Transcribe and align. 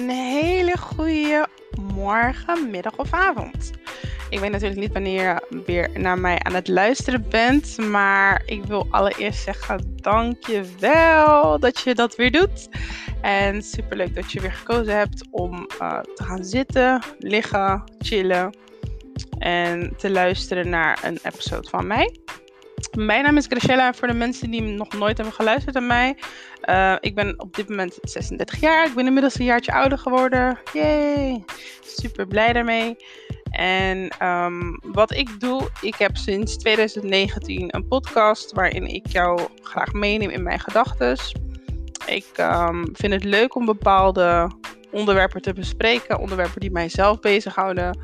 een 0.00 0.10
hele 0.10 0.78
goede 0.78 1.48
morgen, 1.94 2.70
middag 2.70 2.96
of 2.96 3.12
avond. 3.12 3.70
Ik 4.30 4.38
weet 4.38 4.50
natuurlijk 4.50 4.80
niet 4.80 4.92
wanneer 4.92 5.22
je 5.22 5.62
weer 5.66 5.90
naar 5.94 6.18
mij 6.18 6.38
aan 6.38 6.54
het 6.54 6.68
luisteren 6.68 7.28
bent, 7.28 7.76
maar 7.78 8.42
ik 8.46 8.64
wil 8.64 8.86
allereerst 8.90 9.42
zeggen 9.42 9.94
dank 9.96 10.46
je 10.46 10.64
wel 10.78 11.58
dat 11.58 11.80
je 11.80 11.94
dat 11.94 12.16
weer 12.16 12.30
doet. 12.30 12.68
En 13.20 13.62
superleuk 13.62 14.14
dat 14.14 14.32
je 14.32 14.40
weer 14.40 14.52
gekozen 14.52 14.96
hebt 14.96 15.28
om 15.30 15.68
uh, 15.80 16.00
te 16.00 16.24
gaan 16.24 16.44
zitten, 16.44 17.02
liggen, 17.18 17.82
chillen 17.98 18.56
en 19.38 19.94
te 19.96 20.10
luisteren 20.10 20.68
naar 20.68 21.00
een 21.04 21.18
episode 21.22 21.68
van 21.68 21.86
mij. 21.86 22.16
Mijn 22.96 23.22
naam 23.22 23.36
is 23.36 23.46
Graciela. 23.46 23.94
Voor 23.94 24.08
de 24.08 24.14
mensen 24.14 24.50
die 24.50 24.62
nog 24.62 24.92
nooit 24.92 25.16
hebben 25.16 25.34
geluisterd 25.34 25.74
naar 25.74 25.82
mij. 25.82 26.16
Uh, 26.64 26.96
ik 27.00 27.14
ben 27.14 27.34
op 27.40 27.56
dit 27.56 27.68
moment 27.68 27.98
36 28.02 28.60
jaar. 28.60 28.86
Ik 28.86 28.94
ben 28.94 29.06
inmiddels 29.06 29.38
een 29.38 29.44
jaartje 29.44 29.72
ouder 29.72 29.98
geworden. 29.98 30.58
Yay! 30.72 31.44
Super 31.80 32.26
blij 32.26 32.52
daarmee. 32.52 32.96
En 33.50 34.10
um, 34.22 34.80
wat 34.82 35.14
ik 35.14 35.40
doe, 35.40 35.68
ik 35.80 35.94
heb 35.94 36.16
sinds 36.16 36.56
2019 36.56 37.74
een 37.74 37.88
podcast 37.88 38.52
waarin 38.52 38.86
ik 38.86 39.06
jou 39.06 39.40
graag 39.62 39.92
meeneem 39.92 40.30
in 40.30 40.42
mijn 40.42 40.60
gedachten. 40.60 41.18
Ik 42.06 42.26
um, 42.36 42.88
vind 42.92 43.12
het 43.12 43.24
leuk 43.24 43.54
om 43.54 43.64
bepaalde 43.64 44.50
onderwerpen 44.90 45.42
te 45.42 45.52
bespreken, 45.52 46.18
onderwerpen 46.18 46.60
die 46.60 46.70
mijzelf 46.70 47.20
bezighouden 47.20 47.98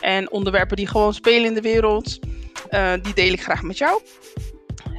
en 0.00 0.30
onderwerpen 0.30 0.76
die 0.76 0.88
gewoon 0.88 1.14
spelen 1.14 1.44
in 1.44 1.54
de 1.54 1.60
wereld. 1.60 2.18
Uh, 2.70 2.92
die 3.02 3.14
deel 3.14 3.32
ik 3.32 3.42
graag 3.42 3.62
met 3.62 3.78
jou. 3.78 4.02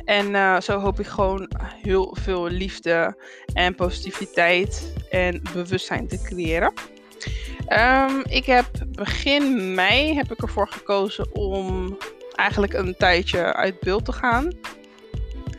En 0.06 0.30
uh, 0.30 0.60
zo 0.60 0.80
hoop 0.80 1.00
ik 1.00 1.08
gewoon 1.08 1.50
heel 1.82 2.18
veel 2.22 2.48
liefde 2.48 3.24
en 3.54 3.76
positiviteit 3.76 4.94
en 5.10 5.42
bewustzijn 5.54 6.08
te 6.08 6.22
creëren. 6.22 6.74
Um, 7.70 8.22
ik 8.24 8.46
heb 8.46 8.66
begin 8.90 9.74
mei 9.74 10.16
heb 10.16 10.32
ik 10.32 10.42
ervoor 10.42 10.68
gekozen 10.68 11.36
om 11.36 11.98
eigenlijk 12.36 12.74
een 12.74 12.96
tijdje 12.98 13.54
uit 13.54 13.80
beeld 13.80 14.06
te 14.06 14.12
gaan. 14.12 14.52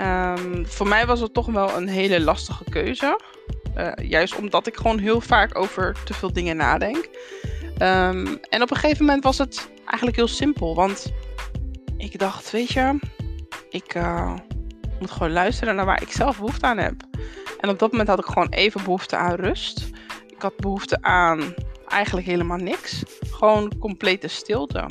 Um, 0.01 0.67
voor 0.67 0.89
mij 0.89 1.07
was 1.07 1.21
het 1.21 1.35
toch 1.35 1.47
wel 1.47 1.77
een 1.77 1.89
hele 1.89 2.21
lastige 2.21 2.65
keuze. 2.71 3.21
Uh, 3.77 3.93
juist 4.09 4.37
omdat 4.37 4.67
ik 4.67 4.77
gewoon 4.77 4.99
heel 4.99 5.21
vaak 5.21 5.59
over 5.59 5.97
te 6.05 6.15
veel 6.15 6.33
dingen 6.33 6.57
nadenk. 6.57 7.09
Um, 7.79 8.41
en 8.49 8.63
op 8.63 8.71
een 8.71 8.77
gegeven 8.77 9.05
moment 9.05 9.25
was 9.25 9.39
het 9.39 9.69
eigenlijk 9.85 10.17
heel 10.17 10.29
simpel. 10.29 10.75
Want 10.75 11.13
ik 11.97 12.19
dacht, 12.19 12.51
weet 12.51 12.73
je, 12.73 12.99
ik 13.71 13.95
uh, 13.95 14.35
moet 15.01 15.11
gewoon 15.11 15.33
luisteren 15.33 15.77
naar 15.77 15.85
waar 15.85 16.03
ik 16.03 16.13
zelf 16.13 16.37
behoefte 16.37 16.67
aan 16.67 16.79
heb. 16.79 16.95
En 17.61 17.69
op 17.69 17.79
dat 17.79 17.91
moment 17.91 18.09
had 18.09 18.19
ik 18.19 18.25
gewoon 18.25 18.49
even 18.49 18.85
behoefte 18.85 19.17
aan 19.17 19.35
rust. 19.35 19.91
Ik 20.27 20.43
had 20.43 20.57
behoefte 20.57 21.03
aan 21.03 21.55
eigenlijk 21.89 22.27
helemaal 22.27 22.57
niks. 22.57 23.03
Gewoon 23.31 23.79
complete 23.79 24.29
stilte. 24.29 24.89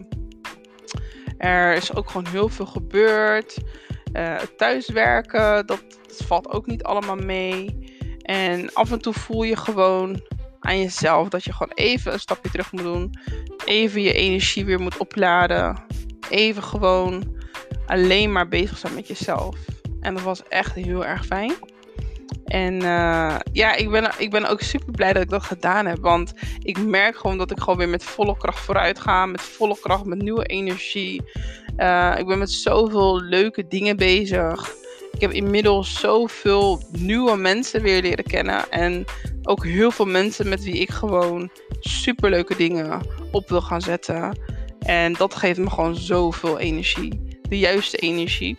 Er 1.38 1.74
is 1.74 1.96
ook 1.96 2.10
gewoon 2.10 2.28
heel 2.28 2.50
veel 2.50 2.66
gebeurd. 2.66 3.58
Uh, 4.14 4.36
thuiswerken, 4.58 5.66
dat 5.66 5.84
valt 6.08 6.50
ook 6.50 6.66
niet 6.66 6.84
allemaal 6.84 7.16
mee. 7.16 7.84
En 8.22 8.74
af 8.74 8.92
en 8.92 9.02
toe 9.02 9.14
voel 9.14 9.44
je 9.44 9.56
gewoon 9.56 10.22
aan 10.60 10.80
jezelf 10.80 11.30
dat 11.30 11.44
je 11.44 11.54
gewoon 11.54 11.74
even 11.76 12.14
een 12.14 12.20
stapje 12.20 12.50
terug 12.50 12.72
moet 12.72 12.84
doen. 12.84 13.20
Even 13.66 14.02
je 14.02 14.14
energie 14.14 14.66
weer 14.66 14.80
moet 14.80 14.98
opladen. 14.98 15.84
Even 16.30 16.64
gewoon 16.64 17.24
alleen 17.88 18.32
maar 18.32 18.48
bezig 18.48 18.78
zijn 18.78 18.94
met 18.94 19.08
jezelf. 19.08 19.56
En 20.00 20.14
dat 20.14 20.24
was 20.24 20.44
echt 20.48 20.74
heel 20.74 21.06
erg 21.06 21.26
fijn. 21.26 21.54
En 22.46 22.74
uh, 22.74 23.36
ja, 23.52 23.76
ik 23.76 23.90
ben, 23.90 24.12
ik 24.18 24.30
ben 24.30 24.46
ook 24.46 24.62
super 24.62 24.92
blij 24.92 25.14
dat 25.14 25.24
ik 25.24 25.30
dat 25.30 25.44
gedaan 25.44 25.86
heb. 25.86 25.98
Want 26.02 26.34
ik 26.60 26.86
merk 26.86 27.18
gewoon 27.18 27.38
dat 27.38 27.52
ik 27.52 27.60
gewoon 27.60 27.78
weer 27.78 27.90
met 27.90 28.04
volle 28.04 28.38
kracht 28.38 28.60
vooruit 28.60 29.00
ga. 29.00 29.26
Met 29.26 29.42
volle 29.42 29.78
kracht, 29.82 30.06
met 30.06 30.22
nieuwe 30.22 30.46
energie. 30.46 31.22
Uh, 31.78 32.16
ik 32.18 32.26
ben 32.26 32.38
met 32.38 32.52
zoveel 32.52 33.22
leuke 33.22 33.68
dingen 33.68 33.98
bezig. 33.98 34.74
Ik 35.12 35.22
heb 35.22 35.32
inmiddels 35.32 36.00
zoveel 36.00 36.82
nieuwe 36.92 37.38
mensen 37.38 37.82
weer 37.82 38.02
leren 38.02 38.24
kennen. 38.24 38.72
En 38.72 39.06
ook 39.44 39.66
heel 39.66 39.92
veel 39.92 40.06
mensen 40.06 40.50
met 40.50 40.64
wie 40.64 40.78
ik 40.78 40.90
gewoon 40.90 41.50
super 41.80 42.30
leuke 42.30 42.56
dingen 42.56 43.02
op 43.32 43.50
wil 43.50 43.62
gaan 43.62 43.82
zetten. 43.82 44.38
En 44.86 45.14
dat 45.14 45.36
geeft 45.36 45.60
me 45.60 45.70
gewoon 45.70 45.96
zoveel 45.96 46.60
energie. 46.60 47.40
De 47.50 47.60
juiste 47.60 47.98
energie. 47.98 48.56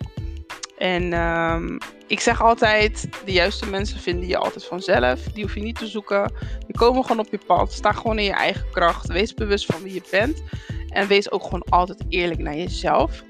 En 0.79 1.13
um, 1.13 1.79
ik 2.07 2.21
zeg 2.21 2.43
altijd, 2.43 3.09
de 3.25 3.33
juiste 3.33 3.67
mensen 3.67 4.01
vinden 4.01 4.29
je 4.29 4.37
altijd 4.37 4.65
vanzelf. 4.65 5.23
Die 5.23 5.43
hoef 5.43 5.55
je 5.55 5.61
niet 5.61 5.79
te 5.79 5.87
zoeken. 5.87 6.33
Die 6.67 6.77
komen 6.77 7.03
gewoon 7.03 7.27
op 7.27 7.31
je 7.31 7.41
pad. 7.47 7.73
Sta 7.73 7.93
gewoon 7.93 8.19
in 8.19 8.25
je 8.25 8.33
eigen 8.33 8.71
kracht. 8.71 9.07
Wees 9.07 9.35
bewust 9.35 9.67
van 9.67 9.83
wie 9.83 9.95
je 9.95 10.03
bent. 10.11 10.43
En 10.89 11.07
wees 11.07 11.31
ook 11.31 11.43
gewoon 11.43 11.65
altijd 11.69 12.05
eerlijk 12.09 12.41
naar 12.41 12.57
jezelf. 12.57 13.23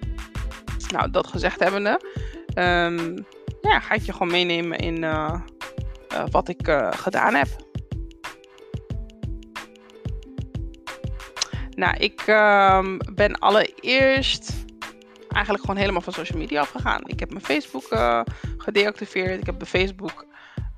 Nou, 0.93 1.11
dat 1.11 1.27
gezegd 1.27 1.61
hebbende. 1.61 2.01
Um, 2.55 3.27
ja, 3.61 3.81
ga 3.81 3.95
ik 3.95 4.03
je 4.03 4.13
gewoon 4.13 4.31
meenemen 4.31 4.78
in 4.78 5.03
uh, 5.03 5.41
uh, 6.13 6.25
wat 6.31 6.49
ik 6.49 6.69
uh, 6.69 6.93
gedaan 6.93 7.34
heb. 7.34 7.49
Nou, 11.77 11.97
ik 11.97 12.25
um, 12.27 12.99
ben 13.15 13.39
allereerst 13.39 14.53
eigenlijk 15.29 15.65
gewoon 15.65 15.81
helemaal 15.81 16.01
van 16.01 16.13
social 16.13 16.39
media 16.39 16.61
afgegaan. 16.61 17.01
Ik 17.05 17.21
heb 17.21 17.31
mijn 17.31 17.45
Facebook 17.45 17.93
uh, 17.93 18.21
gedeactiveerd. 18.59 19.41
Ik 19.41 19.47
heb 19.47 19.59
de 19.59 19.67
Facebook 19.67 20.27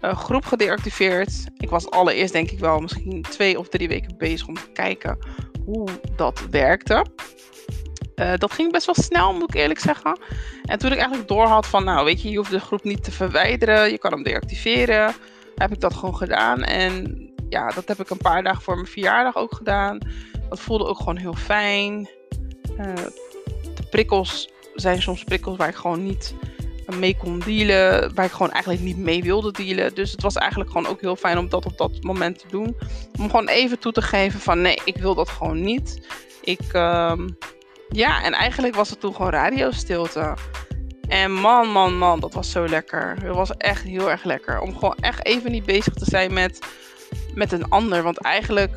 uh, 0.01 0.17
groep 0.17 0.45
gedeactiveerd. 0.45 1.47
Ik 1.57 1.71
was 1.71 1.91
allereerst 1.91 2.33
denk 2.33 2.51
ik 2.51 2.59
wel 2.59 2.81
misschien 2.81 3.23
twee 3.23 3.59
of 3.59 3.69
drie 3.69 3.89
weken 3.89 4.19
bezig 4.19 4.47
om 4.47 4.55
te 4.55 4.73
kijken 4.73 5.19
hoe 5.65 5.89
dat 6.17 6.47
werkte. 6.51 7.05
Uh, 8.17 8.33
dat 8.37 8.53
ging 8.53 8.73
best 8.73 8.87
wel 8.87 8.95
snel, 8.95 9.33
moet 9.33 9.55
ik 9.55 9.61
eerlijk 9.61 9.81
zeggen. 9.81 10.19
En 10.65 10.79
toen 10.79 10.93
ik 10.93 10.99
eigenlijk 10.99 11.29
doorhad 11.29 11.67
van, 11.67 11.85
nou 11.85 12.05
weet 12.05 12.23
je, 12.23 12.31
je 12.31 12.37
hoeft 12.37 12.51
de 12.51 12.61
groep 12.61 12.85
niet 12.85 13.05
te 13.05 13.13
verwijderen. 13.13 13.91
Je 13.91 13.99
kan 13.99 14.13
hem 14.13 14.23
deactiveren. 14.23 15.15
Heb 15.55 15.73
ik 15.73 15.81
dat 15.81 15.95
gewoon 15.95 16.17
gedaan. 16.17 16.63
En 16.63 17.27
ja, 17.49 17.69
dat 17.69 17.89
heb 17.89 18.01
ik 18.01 18.11
een 18.11 18.17
paar 18.17 18.43
dagen 18.43 18.63
voor 18.63 18.75
mijn 18.75 18.87
verjaardag 18.87 19.37
ook 19.37 19.55
gedaan. 19.55 19.99
Dat 20.49 20.61
voelde 20.61 20.87
ook 20.87 20.99
gewoon 20.99 21.17
heel 21.17 21.35
fijn. 21.35 22.09
Uh, 22.79 22.95
de 23.75 23.83
prikkels 23.91 24.49
zijn 24.75 25.03
soms 25.03 25.25
prikkels 25.25 25.57
waar 25.57 25.69
ik 25.69 25.75
gewoon 25.75 26.03
niet 26.03 26.35
mee 26.99 27.17
kon 27.17 27.39
dealen. 27.39 28.15
Waar 28.15 28.25
ik 28.25 28.31
gewoon 28.31 28.53
eigenlijk 28.53 28.83
niet 28.83 28.97
mee 28.97 29.23
wilde 29.23 29.53
dealen. 29.53 29.95
Dus 29.95 30.13
het 30.13 30.23
was 30.23 30.35
eigenlijk 30.35 30.71
gewoon 30.71 30.87
ook 30.87 31.01
heel 31.01 31.17
fijn 31.17 31.39
om 31.39 31.49
dat 31.49 31.67
op 31.67 31.79
dat 31.79 32.03
moment 32.03 32.39
te 32.39 32.49
doen. 32.49 32.77
Om 33.19 33.31
gewoon 33.31 33.49
even 33.49 33.79
toe 33.79 33.93
te 33.93 34.03
geven 34.03 34.41
van 34.41 34.61
nee, 34.61 34.79
ik 34.85 34.97
wil 34.97 35.15
dat 35.15 35.29
gewoon 35.29 35.61
niet. 35.61 36.07
Ik, 36.43 36.73
uh, 36.73 37.13
ja, 37.89 38.23
en 38.23 38.33
eigenlijk 38.33 38.75
was 38.75 38.91
het 38.91 39.01
toen 39.01 39.15
gewoon 39.15 39.31
radiostilte. 39.31 40.37
En 41.09 41.33
man, 41.33 41.69
man, 41.69 41.99
man, 41.99 42.21
dat 42.21 42.35
was 42.35 42.51
zo 42.51 42.69
lekker. 42.69 43.17
Het 43.23 43.35
was 43.35 43.57
echt 43.57 43.83
heel 43.83 44.11
erg 44.11 44.25
lekker. 44.25 44.61
Om 44.61 44.75
gewoon 44.75 44.97
echt 45.01 45.27
even 45.27 45.51
niet 45.51 45.65
bezig 45.65 45.95
te 45.95 46.05
zijn 46.05 46.33
met, 46.33 46.59
met 47.35 47.53
een 47.53 47.69
ander. 47.69 48.03
Want 48.03 48.19
eigenlijk 48.19 48.77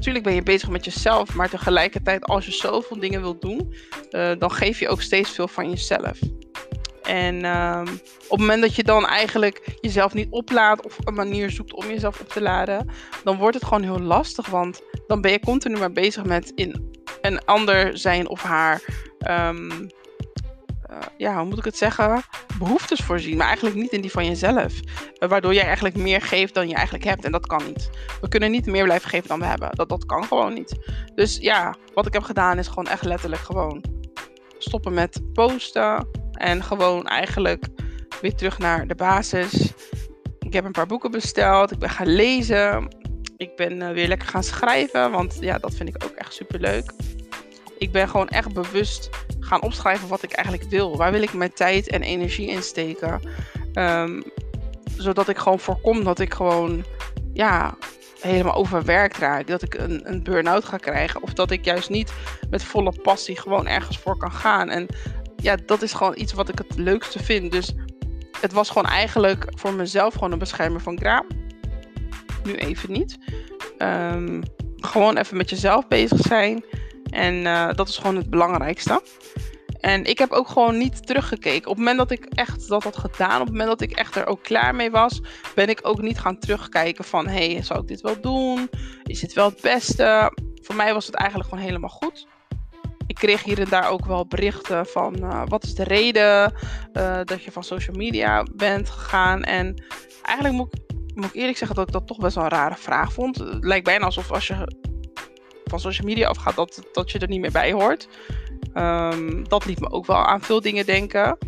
Natuurlijk 0.00 0.24
ben 0.24 0.34
je 0.34 0.42
bezig 0.42 0.68
met 0.68 0.84
jezelf, 0.84 1.34
maar 1.34 1.48
tegelijkertijd 1.48 2.24
als 2.24 2.46
je 2.46 2.52
zoveel 2.52 3.00
dingen 3.00 3.20
wilt 3.20 3.40
doen, 3.40 3.74
uh, 4.10 4.30
dan 4.38 4.52
geef 4.52 4.78
je 4.78 4.88
ook 4.88 5.02
steeds 5.02 5.30
veel 5.30 5.48
van 5.48 5.70
jezelf. 5.70 6.18
En 7.02 7.44
um, 7.44 7.88
op 8.28 8.30
het 8.30 8.38
moment 8.38 8.62
dat 8.62 8.74
je 8.74 8.82
dan 8.82 9.06
eigenlijk 9.06 9.76
jezelf 9.80 10.14
niet 10.14 10.30
oplaadt 10.30 10.84
of 10.84 10.96
een 11.04 11.14
manier 11.14 11.50
zoekt 11.50 11.74
om 11.74 11.86
jezelf 11.86 12.20
op 12.20 12.28
te 12.28 12.42
laden, 12.42 12.90
dan 13.24 13.36
wordt 13.36 13.54
het 13.54 13.64
gewoon 13.64 13.82
heel 13.82 14.00
lastig, 14.00 14.46
want 14.46 14.82
dan 15.06 15.20
ben 15.20 15.30
je 15.30 15.40
continu 15.40 15.78
maar 15.78 15.92
bezig 15.92 16.24
met 16.24 16.52
in 16.54 16.92
een 17.20 17.44
ander 17.44 17.98
zijn 17.98 18.28
of 18.28 18.42
haar 18.42 18.82
um, 19.30 19.90
ja, 21.16 21.36
hoe 21.36 21.44
moet 21.44 21.58
ik 21.58 21.64
het 21.64 21.76
zeggen? 21.76 22.22
Behoeftes 22.58 23.00
voorzien, 23.00 23.36
maar 23.36 23.46
eigenlijk 23.46 23.76
niet 23.76 23.92
in 23.92 24.00
die 24.00 24.10
van 24.10 24.26
jezelf. 24.26 24.74
Uh, 25.18 25.28
waardoor 25.28 25.54
jij 25.54 25.64
eigenlijk 25.64 25.96
meer 25.96 26.22
geeft 26.22 26.54
dan 26.54 26.68
je 26.68 26.74
eigenlijk 26.74 27.04
hebt. 27.04 27.24
En 27.24 27.32
dat 27.32 27.46
kan 27.46 27.62
niet. 27.66 27.90
We 28.20 28.28
kunnen 28.28 28.50
niet 28.50 28.66
meer 28.66 28.84
blijven 28.84 29.10
geven 29.10 29.28
dan 29.28 29.38
we 29.38 29.44
hebben. 29.44 29.70
Dat, 29.76 29.88
dat 29.88 30.06
kan 30.06 30.24
gewoon 30.24 30.54
niet. 30.54 30.90
Dus 31.14 31.36
ja, 31.36 31.74
wat 31.94 32.06
ik 32.06 32.12
heb 32.12 32.22
gedaan 32.22 32.58
is 32.58 32.68
gewoon 32.68 32.86
echt 32.86 33.04
letterlijk 33.04 33.42
gewoon 33.42 33.84
stoppen 34.58 34.94
met 34.94 35.20
posten. 35.32 36.08
En 36.32 36.62
gewoon 36.62 37.06
eigenlijk 37.06 37.66
weer 38.20 38.34
terug 38.34 38.58
naar 38.58 38.86
de 38.86 38.94
basis. 38.94 39.72
Ik 40.38 40.52
heb 40.52 40.64
een 40.64 40.72
paar 40.72 40.86
boeken 40.86 41.10
besteld. 41.10 41.70
Ik 41.70 41.78
ben 41.78 41.90
gaan 41.90 42.14
lezen. 42.14 42.88
Ik 43.36 43.56
ben 43.56 43.80
uh, 43.80 43.90
weer 43.90 44.08
lekker 44.08 44.28
gaan 44.28 44.42
schrijven. 44.42 45.10
Want 45.10 45.36
ja, 45.40 45.58
dat 45.58 45.74
vind 45.74 45.88
ik 45.88 46.04
ook 46.04 46.14
echt 46.14 46.34
super 46.34 46.60
leuk. 46.60 46.92
Ik 47.80 47.92
ben 47.92 48.08
gewoon 48.08 48.28
echt 48.28 48.52
bewust 48.52 49.10
gaan 49.40 49.62
opschrijven 49.62 50.08
wat 50.08 50.22
ik 50.22 50.32
eigenlijk 50.32 50.70
wil. 50.70 50.96
Waar 50.96 51.12
wil 51.12 51.22
ik 51.22 51.32
mijn 51.32 51.52
tijd 51.52 51.88
en 51.88 52.02
energie 52.02 52.48
in 52.48 52.62
steken? 52.62 53.20
Um, 53.74 54.22
zodat 54.96 55.28
ik 55.28 55.38
gewoon 55.38 55.60
voorkom 55.60 56.04
dat 56.04 56.18
ik 56.18 56.34
gewoon 56.34 56.84
ja, 57.32 57.76
helemaal 58.20 58.54
overwerkt 58.54 59.16
raak. 59.16 59.46
Dat 59.46 59.62
ik 59.62 59.74
een, 59.74 60.00
een 60.04 60.22
burn-out 60.22 60.64
ga 60.64 60.76
krijgen. 60.76 61.22
Of 61.22 61.32
dat 61.32 61.50
ik 61.50 61.64
juist 61.64 61.90
niet 61.90 62.12
met 62.50 62.64
volle 62.64 62.92
passie 63.02 63.40
gewoon 63.40 63.66
ergens 63.66 63.98
voor 63.98 64.16
kan 64.16 64.32
gaan. 64.32 64.68
En 64.68 64.86
ja, 65.36 65.56
dat 65.66 65.82
is 65.82 65.92
gewoon 65.92 66.14
iets 66.16 66.32
wat 66.32 66.48
ik 66.48 66.58
het 66.58 66.78
leukste 66.78 67.22
vind. 67.22 67.52
Dus 67.52 67.74
het 68.40 68.52
was 68.52 68.68
gewoon 68.68 68.90
eigenlijk 68.90 69.44
voor 69.54 69.72
mezelf 69.72 70.14
gewoon 70.14 70.32
een 70.32 70.38
beschermer 70.38 70.80
van 70.80 70.98
Graam. 70.98 71.26
Nu 72.44 72.54
even 72.54 72.92
niet. 72.92 73.18
Ehm, 73.78 74.42
gewoon 74.76 75.16
even 75.16 75.36
met 75.36 75.50
jezelf 75.50 75.88
bezig 75.88 76.18
zijn. 76.18 76.64
En 77.10 77.46
eh, 77.46 77.68
dat 77.74 77.88
is 77.88 77.96
gewoon 77.96 78.16
het 78.16 78.30
belangrijkste. 78.30 79.02
En 79.80 80.04
ik 80.04 80.18
heb 80.18 80.30
ook 80.30 80.48
gewoon 80.48 80.78
niet 80.78 81.06
teruggekeken. 81.06 81.70
Op 81.70 81.76
het 81.76 81.86
moment 81.86 81.98
dat 81.98 82.10
ik 82.10 82.24
echt 82.24 82.68
dat 82.68 82.82
had 82.82 82.96
gedaan, 82.96 83.40
op 83.40 83.46
het 83.46 83.56
moment 83.56 83.68
dat 83.68 83.80
ik 83.80 83.92
echt 83.92 84.16
er 84.16 84.26
ook 84.26 84.42
klaar 84.42 84.74
mee 84.74 84.90
was, 84.90 85.20
ben 85.54 85.68
ik 85.68 85.80
ook 85.82 86.02
niet 86.02 86.18
gaan 86.18 86.38
terugkijken 86.38 87.04
van 87.04 87.26
hé, 87.26 87.52
hey, 87.52 87.62
zou 87.62 87.80
ik 87.80 87.88
dit 87.88 88.00
wel 88.00 88.20
doen? 88.20 88.70
Is 89.04 89.20
dit 89.20 89.32
wel 89.32 89.48
het 89.48 89.60
beste? 89.60 90.32
Voor 90.62 90.74
mij 90.74 90.92
was 90.94 91.06
het 91.06 91.14
eigenlijk 91.14 91.48
gewoon 91.48 91.64
helemaal 91.64 91.90
goed. 91.90 92.26
Ik 93.06 93.14
kreeg 93.14 93.42
hier 93.42 93.60
en 93.60 93.68
daar 93.68 93.90
ook 93.90 94.06
wel 94.06 94.26
berichten 94.26 94.86
van 94.86 95.16
uh, 95.20 95.42
wat 95.46 95.64
is 95.64 95.74
de 95.74 95.84
reden 95.84 96.54
uh, 96.92 97.20
dat 97.24 97.44
je 97.44 97.52
van 97.52 97.64
social 97.64 97.96
media 97.96 98.42
bent 98.54 98.90
gegaan. 98.90 99.42
En 99.42 99.84
eigenlijk 100.22 100.56
moet 100.56 100.74
ik, 100.74 100.80
moet 101.14 101.24
ik 101.24 101.34
eerlijk 101.34 101.58
zeggen 101.58 101.76
dat 101.76 101.86
ik 101.86 101.92
dat 101.92 102.06
toch 102.06 102.18
best 102.18 102.34
wel 102.34 102.44
een 102.44 102.50
rare 102.50 102.76
vraag 102.76 103.12
vond. 103.12 103.36
Het 103.36 103.64
lijkt 103.64 103.84
bijna 103.84 104.04
alsof 104.04 104.32
als 104.32 104.46
je 104.46 104.88
van 105.70 105.80
social 105.80 106.06
media 106.06 106.28
afgaat, 106.28 106.54
dat, 106.54 106.88
dat 106.92 107.10
je 107.10 107.18
er 107.18 107.28
niet 107.28 107.40
meer 107.40 107.52
bij 107.52 107.72
hoort. 107.72 108.08
Um, 108.74 109.48
dat 109.48 109.64
liet 109.64 109.80
me 109.80 109.90
ook 109.90 110.06
wel 110.06 110.26
aan 110.26 110.42
veel 110.42 110.60
dingen 110.60 110.86
denken. 110.86 111.38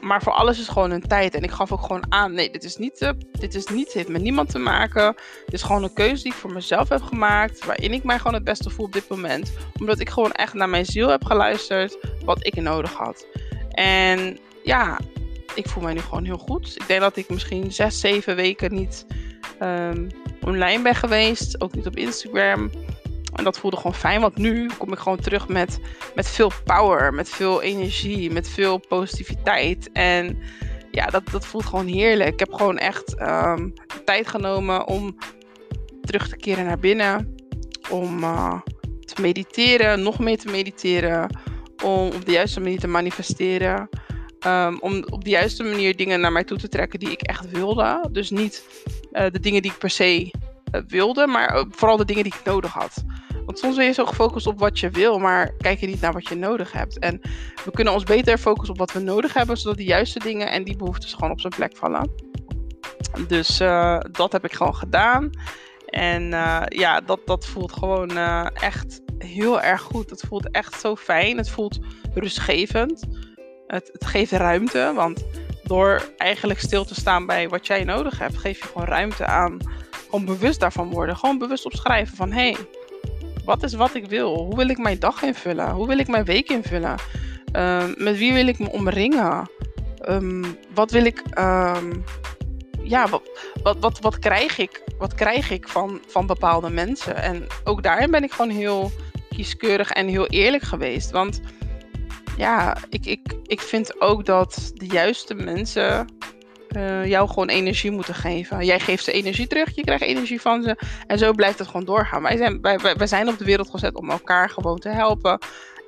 Maar 0.00 0.22
voor 0.22 0.32
alles 0.32 0.60
is 0.60 0.68
gewoon 0.68 0.90
een 0.90 1.06
tijd. 1.06 1.34
En 1.34 1.42
ik 1.42 1.50
gaf 1.50 1.72
ook 1.72 1.80
gewoon 1.80 2.12
aan: 2.12 2.32
nee, 2.32 2.50
dit 2.50 2.64
is 2.64 2.76
niet, 2.76 3.00
uh, 3.00 3.10
dit 3.38 3.54
is 3.54 3.66
niet, 3.66 3.92
heeft 3.92 4.08
met 4.08 4.22
niemand 4.22 4.50
te 4.50 4.58
maken. 4.58 5.16
Dit 5.44 5.54
is 5.54 5.62
gewoon 5.62 5.82
een 5.82 5.92
keuze 5.92 6.22
die 6.22 6.32
ik 6.32 6.38
voor 6.38 6.52
mezelf 6.52 6.88
heb 6.88 7.02
gemaakt. 7.02 7.64
Waarin 7.64 7.92
ik 7.92 8.04
mij 8.04 8.18
gewoon 8.18 8.34
het 8.34 8.44
beste 8.44 8.70
voel 8.70 8.86
op 8.86 8.92
dit 8.92 9.08
moment. 9.08 9.52
Omdat 9.80 10.00
ik 10.00 10.10
gewoon 10.10 10.32
echt 10.32 10.54
naar 10.54 10.68
mijn 10.68 10.84
ziel 10.84 11.08
heb 11.08 11.24
geluisterd. 11.24 11.98
Wat 12.24 12.46
ik 12.46 12.54
nodig 12.60 12.92
had. 12.92 13.26
En 13.70 14.38
ja, 14.64 14.98
ik 15.54 15.68
voel 15.68 15.82
mij 15.82 15.92
nu 15.92 16.00
gewoon 16.00 16.24
heel 16.24 16.38
goed. 16.38 16.76
Ik 16.76 16.86
denk 16.86 17.00
dat 17.00 17.16
ik 17.16 17.28
misschien 17.28 17.72
zes, 17.72 18.00
zeven 18.00 18.36
weken 18.36 18.74
niet 18.74 19.06
um, 19.62 20.08
online 20.40 20.82
ben 20.82 20.94
geweest. 20.94 21.60
Ook 21.60 21.74
niet 21.74 21.86
op 21.86 21.96
Instagram. 21.96 22.70
En 23.34 23.44
dat 23.44 23.58
voelde 23.58 23.76
gewoon 23.76 23.94
fijn, 23.94 24.20
want 24.20 24.36
nu 24.36 24.70
kom 24.78 24.92
ik 24.92 24.98
gewoon 24.98 25.20
terug 25.20 25.48
met, 25.48 25.80
met 26.14 26.28
veel 26.28 26.50
power, 26.64 27.14
met 27.14 27.28
veel 27.28 27.62
energie, 27.62 28.30
met 28.30 28.48
veel 28.48 28.78
positiviteit. 28.78 29.92
En 29.92 30.38
ja, 30.90 31.06
dat, 31.06 31.22
dat 31.30 31.46
voelt 31.46 31.64
gewoon 31.64 31.86
heerlijk. 31.86 32.32
Ik 32.32 32.38
heb 32.38 32.52
gewoon 32.52 32.78
echt 32.78 33.06
de 33.06 33.72
tijd 34.04 34.28
genomen 34.28 34.86
om 34.86 35.16
terug 36.00 36.28
te 36.28 36.36
keren 36.36 36.64
naar 36.64 36.78
binnen. 36.78 37.34
Om 37.90 38.18
uh, 38.18 38.60
te 39.00 39.20
mediteren, 39.20 40.02
nog 40.02 40.18
meer 40.18 40.38
te 40.38 40.50
mediteren. 40.50 41.38
Om 41.84 42.06
op 42.06 42.24
de 42.24 42.32
juiste 42.32 42.60
manier 42.60 42.78
te 42.78 42.88
manifesteren. 42.88 43.88
Um, 44.46 44.80
om 44.80 45.04
op 45.10 45.24
de 45.24 45.30
juiste 45.30 45.62
manier 45.62 45.96
dingen 45.96 46.20
naar 46.20 46.32
mij 46.32 46.44
toe 46.44 46.58
te 46.58 46.68
trekken 46.68 46.98
die 46.98 47.10
ik 47.10 47.22
echt 47.22 47.50
wilde. 47.50 48.08
Dus 48.12 48.30
niet 48.30 48.64
uh, 49.12 49.26
de 49.30 49.40
dingen 49.40 49.62
die 49.62 49.70
ik 49.70 49.78
per 49.78 49.90
se 49.90 50.30
wilde, 50.88 51.26
maar 51.26 51.64
vooral 51.70 51.96
de 51.96 52.04
dingen 52.04 52.22
die 52.22 52.34
ik 52.34 52.44
nodig 52.44 52.72
had. 52.72 53.04
Want 53.44 53.58
soms 53.58 53.76
ben 53.76 53.84
je 53.84 53.92
zo 53.92 54.06
gefocust 54.06 54.46
op 54.46 54.58
wat 54.58 54.78
je 54.78 54.90
wil, 54.90 55.18
maar 55.18 55.54
kijk 55.56 55.80
je 55.80 55.86
niet 55.86 56.00
naar 56.00 56.12
wat 56.12 56.28
je 56.28 56.34
nodig 56.34 56.72
hebt. 56.72 56.98
En 56.98 57.20
we 57.64 57.70
kunnen 57.70 57.92
ons 57.92 58.04
beter 58.04 58.38
focussen 58.38 58.74
op 58.74 58.78
wat 58.78 58.92
we 58.92 59.00
nodig 59.00 59.34
hebben, 59.34 59.56
zodat 59.56 59.76
de 59.76 59.84
juiste 59.84 60.18
dingen 60.18 60.50
en 60.50 60.64
die 60.64 60.76
behoeftes 60.76 61.14
gewoon 61.14 61.30
op 61.30 61.40
zijn 61.40 61.52
plek 61.56 61.76
vallen. 61.76 62.10
Dus 63.28 63.60
uh, 63.60 64.00
dat 64.10 64.32
heb 64.32 64.44
ik 64.44 64.52
gewoon 64.52 64.74
gedaan. 64.74 65.30
En 65.86 66.22
uh, 66.22 66.62
ja, 66.68 67.00
dat, 67.00 67.20
dat 67.24 67.46
voelt 67.46 67.72
gewoon 67.72 68.16
echt 68.54 69.00
heel 69.18 69.60
erg 69.60 69.80
goed. 69.80 70.10
Het 70.10 70.24
voelt 70.28 70.50
echt 70.50 70.80
zo 70.80 70.96
fijn. 70.96 71.36
Het 71.36 71.50
voelt 71.50 71.78
rustgevend. 72.14 73.04
Het, 73.66 73.90
het 73.92 74.06
geeft 74.06 74.32
ruimte, 74.32 74.92
want 74.94 75.24
door 75.64 76.12
eigenlijk 76.16 76.60
stil 76.60 76.84
te 76.84 76.94
staan 76.94 77.26
bij 77.26 77.48
wat 77.48 77.66
jij 77.66 77.84
nodig 77.84 78.18
hebt, 78.18 78.38
geef 78.38 78.58
je 78.58 78.64
gewoon 78.64 78.86
ruimte 78.86 79.26
aan. 79.26 79.58
Gewoon 80.10 80.24
bewust 80.24 80.60
daarvan 80.60 80.90
worden. 80.90 81.16
Gewoon 81.16 81.38
bewust 81.38 81.64
opschrijven 81.64 82.16
van 82.16 82.32
hé, 82.32 82.50
hey, 82.50 82.56
wat 83.44 83.62
is 83.62 83.74
wat 83.74 83.94
ik 83.94 84.06
wil? 84.06 84.36
Hoe 84.36 84.56
wil 84.56 84.68
ik 84.68 84.78
mijn 84.78 84.98
dag 84.98 85.22
invullen? 85.22 85.70
Hoe 85.70 85.86
wil 85.86 85.98
ik 85.98 86.08
mijn 86.08 86.24
week 86.24 86.48
invullen? 86.50 86.96
Um, 87.52 87.94
met 87.96 88.18
wie 88.18 88.32
wil 88.32 88.46
ik 88.46 88.58
me 88.58 88.70
omringen? 88.70 89.50
Um, 90.08 90.44
wat 90.74 90.90
wil 90.90 91.04
ik. 91.04 91.22
Um, 91.38 92.04
ja, 92.82 93.08
wat, 93.08 93.22
wat, 93.62 93.78
wat, 93.78 94.00
wat, 94.00 94.18
krijg 94.18 94.58
ik, 94.58 94.82
wat 94.98 95.14
krijg 95.14 95.50
ik 95.50 95.68
van, 95.68 96.00
van 96.06 96.26
bepaalde 96.26 96.70
mensen? 96.70 97.16
En 97.16 97.46
ook 97.64 97.82
daarin 97.82 98.10
ben 98.10 98.22
ik 98.22 98.32
gewoon 98.32 98.50
heel 98.50 98.90
kieskeurig 99.28 99.90
en 99.90 100.08
heel 100.08 100.26
eerlijk 100.26 100.62
geweest. 100.62 101.10
Want 101.10 101.40
ja, 102.36 102.76
ik, 102.88 103.06
ik, 103.06 103.20
ik 103.46 103.60
vind 103.60 104.00
ook 104.00 104.24
dat 104.24 104.70
de 104.74 104.86
juiste 104.86 105.34
mensen 105.34 106.06
uh, 106.78 107.06
jou 107.06 107.28
gewoon 107.28 107.48
energie 107.48 107.90
moeten 107.90 108.14
geven. 108.14 108.64
Jij 108.64 108.80
geeft 108.80 109.04
ze 109.04 109.12
energie 109.12 109.46
terug, 109.46 109.74
je 109.74 109.82
krijgt 109.82 110.02
energie 110.02 110.40
van 110.40 110.62
ze. 110.62 110.78
En 111.06 111.18
zo 111.18 111.32
blijft 111.32 111.58
het 111.58 111.66
gewoon 111.66 111.86
doorgaan. 111.86 112.22
Wij 112.22 112.36
zijn, 112.36 112.60
wij, 112.60 112.78
wij, 112.78 113.06
zijn 113.06 113.28
op 113.28 113.38
de 113.38 113.44
wereld 113.44 113.70
gezet 113.70 113.94
om 113.94 114.10
elkaar 114.10 114.50
gewoon 114.50 114.78
te 114.78 114.88
helpen. 114.88 115.38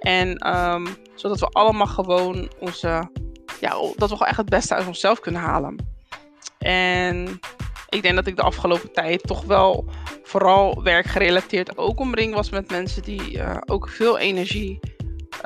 En 0.00 0.56
um, 0.56 0.86
zodat 1.14 1.40
we 1.40 1.46
allemaal 1.46 1.86
gewoon 1.86 2.50
onze. 2.58 3.10
Ja, 3.60 3.70
dat 3.70 4.08
we 4.08 4.16
gewoon 4.16 4.28
echt 4.28 4.36
het 4.36 4.48
beste 4.48 4.74
uit 4.74 4.86
onszelf 4.86 5.20
kunnen 5.20 5.40
halen. 5.40 5.76
En 6.58 7.40
ik 7.88 8.02
denk 8.02 8.14
dat 8.14 8.26
ik 8.26 8.36
de 8.36 8.42
afgelopen 8.42 8.92
tijd 8.92 9.22
toch 9.22 9.44
wel 9.44 9.84
vooral 10.22 10.82
werkgerelateerd 10.82 11.78
ook 11.78 12.00
omringd 12.00 12.34
was 12.34 12.50
met 12.50 12.70
mensen 12.70 13.02
die 13.02 13.32
uh, 13.32 13.56
ook 13.66 13.88
veel 13.88 14.18
energie 14.18 14.78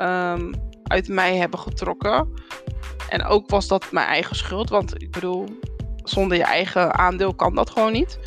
um, 0.01 0.53
uit 0.83 1.07
mij 1.07 1.35
hebben 1.35 1.59
getrokken. 1.59 2.29
En 3.09 3.25
ook 3.25 3.49
was 3.49 3.67
dat 3.67 3.91
mijn 3.91 4.07
eigen 4.07 4.35
schuld. 4.35 4.69
Want 4.69 5.01
ik 5.01 5.11
bedoel, 5.11 5.59
zonder 6.03 6.37
je 6.37 6.43
eigen 6.43 6.93
aandeel 6.93 7.33
kan 7.33 7.55
dat 7.55 7.69
gewoon 7.69 7.91
niet. 7.91 8.19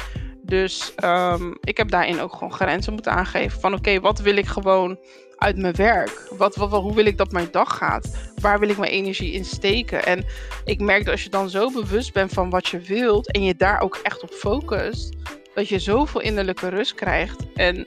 Dus 0.42 0.92
um, 1.04 1.58
ik 1.60 1.76
heb 1.76 1.90
daarin 1.90 2.20
ook 2.20 2.32
gewoon 2.32 2.52
grenzen 2.52 2.92
moeten 2.92 3.12
aangeven. 3.12 3.60
Van 3.60 3.75
oké, 3.75 4.00
wat 4.00 4.19
wil 4.19 4.36
ik 4.36 4.46
gewoon 4.46 4.98
uit 5.36 5.56
mijn 5.56 5.75
werk? 5.75 6.32
Wat, 6.36 6.56
wat, 6.56 6.70
hoe 6.70 6.94
wil 6.94 7.06
ik 7.06 7.19
dat 7.19 7.32
mijn 7.32 7.48
dag 7.50 7.76
gaat? 7.76 8.16
Waar 8.40 8.58
wil 8.58 8.69
ik 8.69 8.78
mijn 8.78 8.92
energie 8.92 9.32
in 9.32 9.44
steken? 9.44 10.04
En 10.04 10.25
ik 10.64 10.80
merk 10.80 11.04
dat 11.04 11.12
als 11.12 11.22
je 11.22 11.30
dan 11.30 11.50
zo 11.50 11.70
bewust 11.70 12.12
bent 12.12 12.32
van 12.32 12.50
wat 12.50 12.69
je 12.69 12.80
wilt 12.80 13.32
en 13.32 13.42
je 13.42 13.56
daar 13.56 13.80
ook 13.80 14.00
echt 14.02 14.22
op 14.22 14.30
focust, 14.30 15.16
dat 15.54 15.69
je 15.69 15.78
zoveel 15.78 16.20
innerlijke 16.20 16.69
rust 16.69 16.94
krijgt. 16.94 17.36
En, 17.54 17.84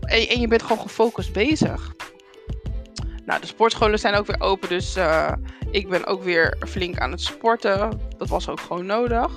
en 0.00 0.40
je 0.40 0.48
bent 0.48 0.62
gewoon 0.62 0.82
gefocust 0.82 1.32
bezig. 1.32 1.94
Nou, 3.26 3.40
de 3.40 3.46
sportscholen 3.46 3.98
zijn 3.98 4.14
ook 4.14 4.26
weer 4.26 4.40
open, 4.40 4.68
dus 4.68 4.96
uh, 4.96 5.32
ik 5.70 5.88
ben 5.88 6.06
ook 6.06 6.22
weer 6.22 6.56
flink 6.68 6.98
aan 6.98 7.10
het 7.10 7.20
sporten. 7.20 8.00
Dat 8.18 8.28
was 8.28 8.48
ook 8.48 8.60
gewoon 8.60 8.86
nodig. 8.86 9.30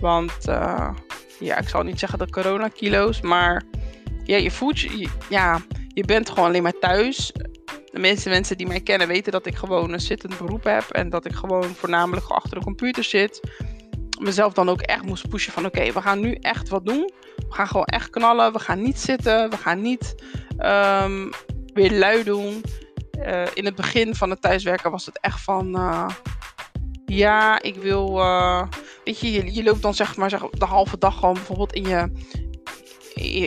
Want 0.00 0.48
uh, 0.48 0.90
ja, 1.38 1.58
ik 1.58 1.68
zal 1.68 1.82
niet 1.82 1.98
zeggen 1.98 2.18
de 2.18 2.30
corona-kilo's, 2.30 3.20
maar 3.20 3.62
ja, 4.24 4.36
je 4.36 4.50
voelt 4.50 4.80
je, 4.80 5.08
ja, 5.28 5.60
je 5.88 6.04
bent 6.04 6.28
gewoon 6.28 6.44
alleen 6.48 6.62
maar 6.62 6.78
thuis. 6.78 7.32
De 7.92 8.00
meeste 8.00 8.28
mensen 8.28 8.56
die 8.56 8.66
mij 8.66 8.80
kennen 8.80 9.08
weten 9.08 9.32
dat 9.32 9.46
ik 9.46 9.54
gewoon 9.54 9.92
een 9.92 10.00
zittend 10.00 10.38
beroep 10.38 10.64
heb 10.64 10.84
en 10.90 11.10
dat 11.10 11.24
ik 11.24 11.32
gewoon 11.32 11.74
voornamelijk 11.74 12.26
achter 12.26 12.58
de 12.58 12.64
computer 12.64 13.04
zit. 13.04 13.40
Mezelf 14.20 14.52
dan 14.52 14.68
ook 14.68 14.80
echt 14.80 15.02
moest 15.02 15.28
pushen 15.28 15.52
van 15.52 15.66
oké, 15.66 15.92
we 15.92 16.02
gaan 16.02 16.20
nu 16.20 16.32
echt 16.32 16.68
wat 16.68 16.86
doen. 16.86 17.10
We 17.36 17.54
gaan 17.54 17.66
gewoon 17.68 17.84
echt 17.84 18.10
knallen. 18.10 18.52
We 18.52 18.58
gaan 18.58 18.82
niet 18.82 18.98
zitten. 18.98 19.50
We 19.50 19.56
gaan 19.56 19.80
niet 19.80 20.14
um, 20.58 21.30
weer 21.74 21.92
lui 21.92 22.24
doen. 22.24 22.62
Uh, 23.18 23.42
in 23.54 23.64
het 23.64 23.74
begin 23.74 24.14
van 24.14 24.30
het 24.30 24.42
thuiswerken 24.42 24.90
was 24.90 25.06
het 25.06 25.20
echt 25.20 25.40
van. 25.40 25.76
Uh, 25.76 26.08
ja, 27.06 27.62
ik 27.62 27.74
wil. 27.74 28.18
Uh, 28.18 28.62
weet 29.04 29.20
je, 29.20 29.54
je, 29.54 29.62
loopt 29.62 29.82
dan 29.82 29.94
zeg 29.94 30.16
maar 30.16 30.30
zeg, 30.30 30.40
de 30.50 30.64
halve 30.64 30.98
dag 30.98 31.14
gewoon 31.18 31.34
bijvoorbeeld 31.34 31.72
in 31.72 31.88
je, 31.88 32.10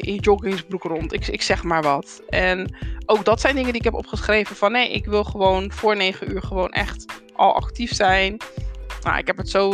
in 0.01 0.15
joggingsbroek 0.15 0.83
rond. 0.83 1.13
Ik, 1.13 1.27
ik 1.27 1.41
zeg 1.41 1.63
maar 1.63 1.81
wat. 1.81 2.21
En 2.29 2.75
ook 3.05 3.25
dat 3.25 3.41
zijn 3.41 3.55
dingen 3.55 3.71
die 3.71 3.79
ik 3.79 3.83
heb 3.83 3.93
opgeschreven 3.93 4.55
van 4.55 4.71
nee, 4.71 4.91
ik 4.91 5.05
wil 5.05 5.23
gewoon 5.23 5.71
voor 5.71 5.95
negen 5.95 6.31
uur 6.31 6.41
gewoon 6.41 6.71
echt 6.71 7.05
al 7.33 7.55
actief 7.55 7.93
zijn. 7.93 8.37
Nou, 9.03 9.17
ik 9.17 9.27
heb 9.27 9.37
het 9.37 9.49
zo 9.49 9.69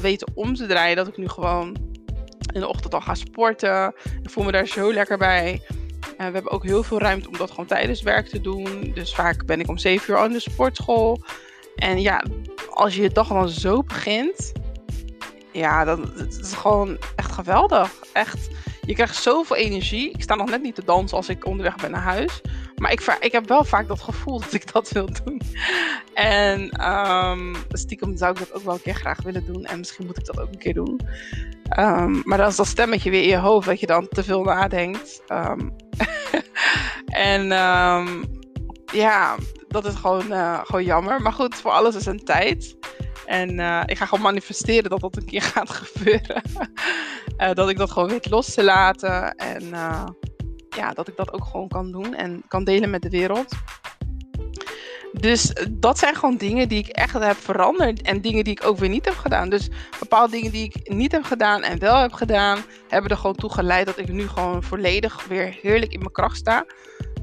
weten 0.00 0.32
om 0.34 0.54
te 0.54 0.66
draaien 0.66 0.96
dat 0.96 1.08
ik 1.08 1.16
nu 1.16 1.28
gewoon 1.28 1.76
in 2.52 2.60
de 2.60 2.68
ochtend 2.68 2.94
al 2.94 3.00
ga 3.00 3.14
sporten. 3.14 3.94
Ik 4.22 4.30
voel 4.30 4.44
me 4.44 4.52
daar 4.52 4.66
zo 4.66 4.92
lekker 4.92 5.18
bij. 5.18 5.62
Uh, 6.22 6.28
we 6.28 6.34
hebben 6.34 6.52
ook 6.52 6.64
heel 6.64 6.82
veel 6.82 6.98
ruimte 6.98 7.28
om 7.28 7.36
dat 7.36 7.50
gewoon 7.50 7.66
tijdens 7.66 8.02
werk 8.02 8.28
te 8.28 8.40
doen. 8.40 8.90
Dus 8.94 9.14
vaak 9.14 9.46
ben 9.46 9.60
ik 9.60 9.68
om 9.68 9.78
7 9.78 10.12
uur 10.12 10.18
al 10.18 10.24
in 10.24 10.32
de 10.32 10.40
sportschool. 10.40 11.22
En 11.76 12.00
ja, 12.00 12.24
als 12.70 12.94
je 12.94 13.02
je 13.02 13.10
dag 13.10 13.28
dan 13.28 13.48
zo 13.48 13.82
begint, 13.82 14.52
ja, 15.52 15.84
dat, 15.84 16.16
dat 16.18 16.38
is 16.40 16.52
gewoon 16.52 16.98
echt 17.16 17.32
geweldig. 17.32 17.92
Echt, 18.12 18.48
je 18.86 18.94
krijgt 18.94 19.16
zoveel 19.16 19.56
energie. 19.56 20.10
Ik 20.10 20.22
sta 20.22 20.34
nog 20.34 20.50
net 20.50 20.62
niet 20.62 20.74
te 20.74 20.84
dansen 20.84 21.16
als 21.16 21.28
ik 21.28 21.46
onderweg 21.46 21.76
ben 21.76 21.90
naar 21.90 22.02
huis. 22.02 22.40
Maar 22.76 22.92
ik, 22.92 23.16
ik 23.20 23.32
heb 23.32 23.48
wel 23.48 23.64
vaak 23.64 23.88
dat 23.88 24.00
gevoel 24.00 24.40
dat 24.40 24.52
ik 24.52 24.72
dat 24.72 24.90
wil 24.90 25.08
doen. 25.24 25.40
En 26.14 26.88
um, 26.94 27.54
stiekem 27.68 28.16
zou 28.16 28.32
ik 28.32 28.38
dat 28.38 28.52
ook 28.52 28.62
wel 28.62 28.74
een 28.74 28.82
keer 28.82 28.94
graag 28.94 29.22
willen 29.22 29.46
doen. 29.46 29.64
En 29.64 29.78
misschien 29.78 30.06
moet 30.06 30.18
ik 30.18 30.24
dat 30.24 30.40
ook 30.40 30.48
een 30.52 30.58
keer 30.58 30.74
doen. 30.74 31.00
Um, 31.78 32.22
maar 32.24 32.38
dan 32.38 32.48
is 32.48 32.56
dat 32.56 32.66
stemmetje 32.66 33.10
weer 33.10 33.22
in 33.22 33.28
je 33.28 33.36
hoofd 33.36 33.66
dat 33.66 33.80
je 33.80 33.86
dan 33.86 34.08
te 34.08 34.24
veel 34.24 34.42
nadenkt. 34.42 35.22
Um, 35.28 35.76
en 37.30 37.52
ja, 38.92 39.36
dat 39.68 39.84
is 39.84 39.94
gewoon, 39.94 40.32
uh, 40.32 40.60
gewoon 40.62 40.84
jammer. 40.84 41.22
Maar 41.22 41.32
goed, 41.32 41.54
voor 41.54 41.70
alles 41.70 41.94
is 41.94 42.06
een 42.06 42.24
tijd. 42.24 42.76
En 43.26 43.60
eh, 43.60 43.82
ik 43.86 43.96
ga 43.96 44.04
gewoon 44.04 44.24
manifesteren 44.24 44.90
dat 44.90 45.00
dat 45.00 45.16
een 45.16 45.24
keer 45.24 45.42
gaat 45.54 45.70
gebeuren. 45.70 46.42
uh, 47.38 47.52
dat 47.60 47.68
ik 47.68 47.76
dat 47.76 47.90
gewoon 47.90 48.08
weet 48.08 48.30
los 48.30 48.54
te 48.54 48.64
laten. 48.64 49.34
En 49.34 49.68
ja, 50.76 50.90
dat 50.94 51.08
ik 51.08 51.16
dat 51.16 51.32
ook 51.32 51.44
gewoon 51.44 51.68
kan 51.68 51.92
doen 51.92 52.14
en 52.14 52.42
kan 52.48 52.64
delen 52.64 52.90
met 52.90 53.02
de 53.02 53.10
wereld. 53.10 53.54
Dus 55.12 55.52
dat 55.70 55.98
zijn 55.98 56.14
gewoon 56.14 56.36
dingen 56.36 56.68
die 56.68 56.78
ik 56.78 56.88
echt 56.88 57.12
heb 57.12 57.36
veranderd. 57.36 58.02
En 58.02 58.20
dingen 58.20 58.44
die 58.44 58.52
ik 58.52 58.66
ook 58.66 58.78
weer 58.78 58.88
niet 58.88 59.04
heb 59.04 59.16
gedaan. 59.16 59.48
Dus 59.48 59.68
bepaalde 59.98 60.32
dingen 60.32 60.52
die 60.52 60.64
ik 60.64 60.92
niet 60.94 61.12
heb 61.12 61.24
gedaan 61.24 61.62
en 61.62 61.78
wel 61.78 61.96
heb 61.96 62.12
gedaan, 62.12 62.58
hebben 62.88 63.10
er 63.10 63.16
gewoon 63.16 63.36
toe 63.36 63.52
geleid 63.52 63.86
dat 63.86 63.98
ik 63.98 64.08
nu 64.08 64.28
gewoon 64.28 64.62
volledig 64.62 65.24
weer 65.28 65.58
heerlijk 65.62 65.92
in 65.92 65.98
mijn 65.98 66.12
kracht 66.12 66.36
sta. 66.36 66.64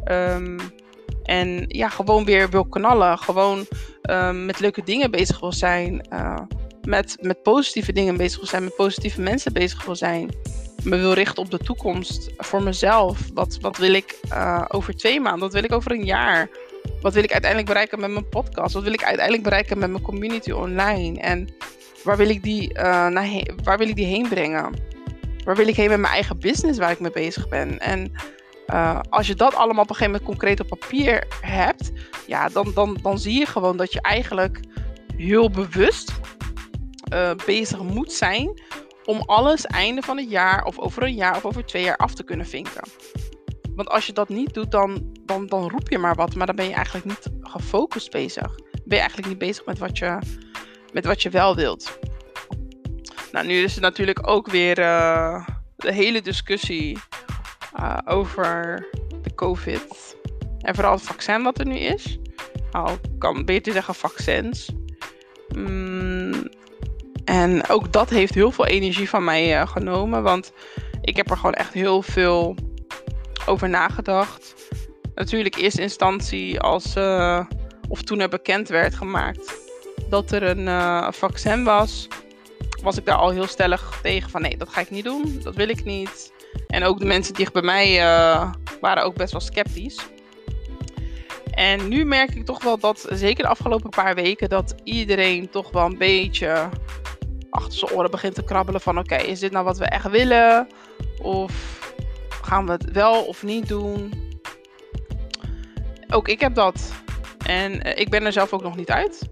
Um, 0.06 0.60
en 1.24 1.66
ja, 1.68 1.90
gewoon 1.90 2.26
weer 2.26 2.50
wil 2.50 2.66
knallen. 2.66 3.18
Gewoon 3.18 3.66
um, 4.10 4.46
met 4.46 4.60
leuke 4.60 4.84
dingen 4.84 5.12
bezig 5.12 5.40
wil 5.40 5.52
zijn. 5.52 6.08
Uh, 6.14 6.40
met, 6.82 7.18
met 7.22 7.44
positieve 7.44 7.92
dingen 7.92 8.18
bezig 8.18 8.38
wil 8.38 8.48
zijn. 8.48 8.64
Met 8.64 8.76
positieve 8.76 9.22
mensen 9.22 9.54
bezig 9.54 9.86
wil 9.86 9.96
zijn. 9.96 10.30
Me 10.84 10.98
wil 10.98 11.14
richten 11.14 11.44
op 11.44 11.52
de 11.52 11.58
toekomst 11.58 12.30
voor 12.38 12.64
mezelf. 12.64 13.20
Wat, 13.34 13.58
wat 13.62 13.78
wil 13.78 13.94
ik 13.94 14.20
uh, 14.34 14.66
over 14.68 14.96
twee 14.96 15.20
maanden? 15.20 15.42
Wat 15.42 15.54
wil 15.54 15.64
ik 15.64 15.72
over 15.72 15.92
een 15.92 16.06
jaar? 16.06 16.50
Wat 17.02 17.14
wil 17.14 17.24
ik 17.24 17.32
uiteindelijk 17.32 17.72
bereiken 17.72 18.00
met 18.00 18.12
mijn 18.12 18.30
podcast? 18.30 18.74
Wat 18.74 18.84
wil 18.84 18.94
ik 18.94 19.04
uiteindelijk 19.04 19.44
bereiken 19.44 19.78
met 19.78 19.90
mijn 19.90 20.04
community 20.04 20.52
online? 20.52 21.20
En 21.20 21.48
waar 22.04 22.18
wil 22.18 22.30
ik 22.30 22.44
die, 22.44 22.74
uh, 22.74 23.08
naar 23.08 23.28
waar 23.64 23.78
wil 23.78 23.88
ik 23.88 23.96
die 23.96 24.06
heen 24.06 24.30
brengen? 24.30 24.74
Waar 25.44 25.56
wil 25.56 25.68
ik 25.68 25.76
heen 25.76 25.90
met 25.90 26.00
mijn 26.00 26.14
eigen 26.14 26.40
business 26.40 26.80
waar 26.80 26.92
ik 26.92 27.00
mee 27.00 27.12
bezig 27.12 27.48
ben? 27.48 27.80
En 27.80 28.12
uh, 28.68 29.00
als 29.10 29.28
je 29.28 29.36
dat 29.36 29.56
allemaal 29.56 29.84
op 29.84 29.90
een 29.90 29.96
gegeven 29.96 30.12
moment 30.12 30.40
concreet 30.40 30.60
op 30.60 30.80
papier 30.80 31.28
hebt, 31.42 31.92
ja, 32.28 32.50
dan, 32.50 32.72
dan, 32.74 32.98
dan 33.02 33.20
zie 33.20 33.40
je 33.40 33.46
gewoon 33.46 33.78
dat 33.78 33.94
je 33.94 34.02
eigenlijk 34.02 34.60
heel 35.16 35.50
bewust 35.50 36.12
uh, 37.14 37.32
bezig 37.46 37.82
moet 37.82 38.12
zijn 38.12 38.62
om 39.06 39.22
alles 39.26 39.66
einde 39.66 40.02
van 40.02 40.18
het 40.18 40.30
jaar 40.30 40.64
of 40.64 40.80
over 40.80 41.04
een 41.04 41.16
jaar 41.16 41.36
of 41.36 41.46
over 41.46 41.66
twee 41.66 41.84
jaar 41.84 41.98
af 41.98 42.14
te 42.14 42.24
kunnen 42.24 42.46
vinken. 42.46 42.84
Want 43.80 43.92
als 43.92 44.06
je 44.06 44.14
dat 44.14 44.30
niet 44.30 44.54
doet, 44.54 44.72
dan, 44.72 45.16
dan, 45.26 45.48
dan 45.48 45.70
roep 45.70 45.90
je 45.90 45.98
maar 45.98 46.16
wat, 46.16 46.36
maar 46.36 46.48
dan 46.48 46.56
ben 46.56 46.68
je 46.68 46.74
eigenlijk 46.74 47.06
niet 47.06 47.30
gefocust 47.42 48.12
bezig. 48.12 48.56
Ben 48.86 48.98
je 48.98 48.98
eigenlijk 48.98 49.28
niet 49.28 49.38
bezig 49.38 49.66
met 49.66 49.78
wat 49.78 49.98
je, 49.98 50.18
met 50.94 51.06
wat 51.06 51.22
je 51.22 51.30
wel 51.30 51.56
wilt. 51.56 52.00
Nou, 53.32 53.46
nu 53.46 53.54
is 53.54 53.76
er 53.76 53.82
natuurlijk 53.82 54.28
ook 54.28 54.50
weer 54.50 54.80
uh, 54.80 55.48
de 55.76 55.94
hele 55.94 56.22
discussie 56.22 56.98
uh, 57.80 57.98
over 58.06 58.86
de 59.22 59.34
COVID. 59.36 60.16
En 60.60 60.76
vooral 60.76 60.94
het 60.94 61.02
vaccin 61.02 61.44
wat 61.44 61.60
er 61.60 61.66
nu 61.66 61.76
is. 61.76 62.20
Nou, 62.72 62.92
ik 62.92 63.20
kan 63.20 63.46
beter 63.46 63.74
zeggen 63.74 63.96
vaccins. 63.96 64.70
Mm, 65.56 66.50
en 67.26 67.70
ook 67.70 67.92
dat 67.94 68.10
heeft 68.10 68.34
heel 68.34 68.52
veel 68.52 68.66
energie 68.66 69.10
van 69.10 69.24
mij 69.24 69.60
uh, 69.60 69.68
genomen. 69.68 70.24
Want 70.24 70.52
ik 71.02 71.16
heb 71.16 71.30
er 71.30 71.38
gewoon 71.38 71.54
echt 71.54 71.74
heel 71.74 72.02
veel 72.02 72.56
over 73.50 73.70
nagedacht. 73.70 74.54
Natuurlijk 75.16 75.56
eerste 75.56 75.82
instantie 75.82 76.60
als, 76.60 76.96
uh, 76.96 77.46
of 77.88 78.02
toen 78.02 78.20
er 78.20 78.30
bekend 78.30 78.68
werd 78.68 78.96
gemaakt 78.96 79.54
dat 80.10 80.32
er 80.32 80.44
een 80.44 80.68
uh, 80.68 81.12
vaccin 81.12 81.64
was, 81.64 82.08
was 82.82 82.98
ik 82.98 83.06
daar 83.06 83.16
al 83.16 83.30
heel 83.30 83.48
stellig 83.48 84.00
tegen 84.02 84.30
van 84.30 84.42
nee, 84.42 84.58
dat 84.58 84.70
ga 84.70 84.82
ik 84.82 84.90
niet 84.90 85.04
doen, 85.04 85.40
dat 85.44 85.56
wil 85.56 85.70
ik 85.70 85.84
niet. 85.84 86.34
En 86.68 86.84
ook 86.84 87.00
de 87.00 87.06
mensen 87.06 87.34
dicht 87.34 87.54
bij 87.54 87.62
mij 87.62 87.98
uh, 87.98 88.52
waren 88.82 89.04
ook 89.04 89.16
best 89.16 89.32
wel 89.32 89.42
sceptisch. 89.42 90.00
En 91.52 91.88
nu 91.88 92.06
merk 92.06 92.36
ik 92.36 92.46
toch 92.46 92.64
wel 92.64 92.78
dat, 92.78 93.08
zeker 93.10 93.44
de 93.44 93.50
afgelopen 93.50 93.90
paar 93.90 94.16
weken, 94.16 94.50
dat 94.50 94.76
iedereen 94.84 95.50
toch 95.50 95.72
wel 95.72 95.86
een 95.86 95.98
beetje 95.98 96.70
achter 97.50 97.74
zijn 97.74 97.92
oren 97.92 98.12
begint 98.12 98.36
te 98.36 98.44
krabbelen 98.44 98.82
van 98.82 98.98
oké, 98.98 99.16
is 99.16 99.40
dit 99.40 99.52
nou 99.52 99.66
wat 99.66 99.78
we 99.78 99.86
echt 99.86 100.10
willen? 100.10 100.68
Of 101.22 101.52
gaan 102.50 102.66
we 102.66 102.72
het 102.72 102.92
wel 102.92 103.24
of 103.24 103.44
niet 103.44 103.68
doen? 103.68 104.14
Ook 106.10 106.28
ik 106.28 106.40
heb 106.40 106.56
dat. 106.56 106.94
En 107.46 107.88
uh, 107.88 107.98
ik 107.98 108.10
ben 108.10 108.26
er 108.26 108.32
zelf 108.32 108.54
ook 108.54 108.64
nog 108.64 108.76
niet 108.76 108.90
uit. 108.90 109.30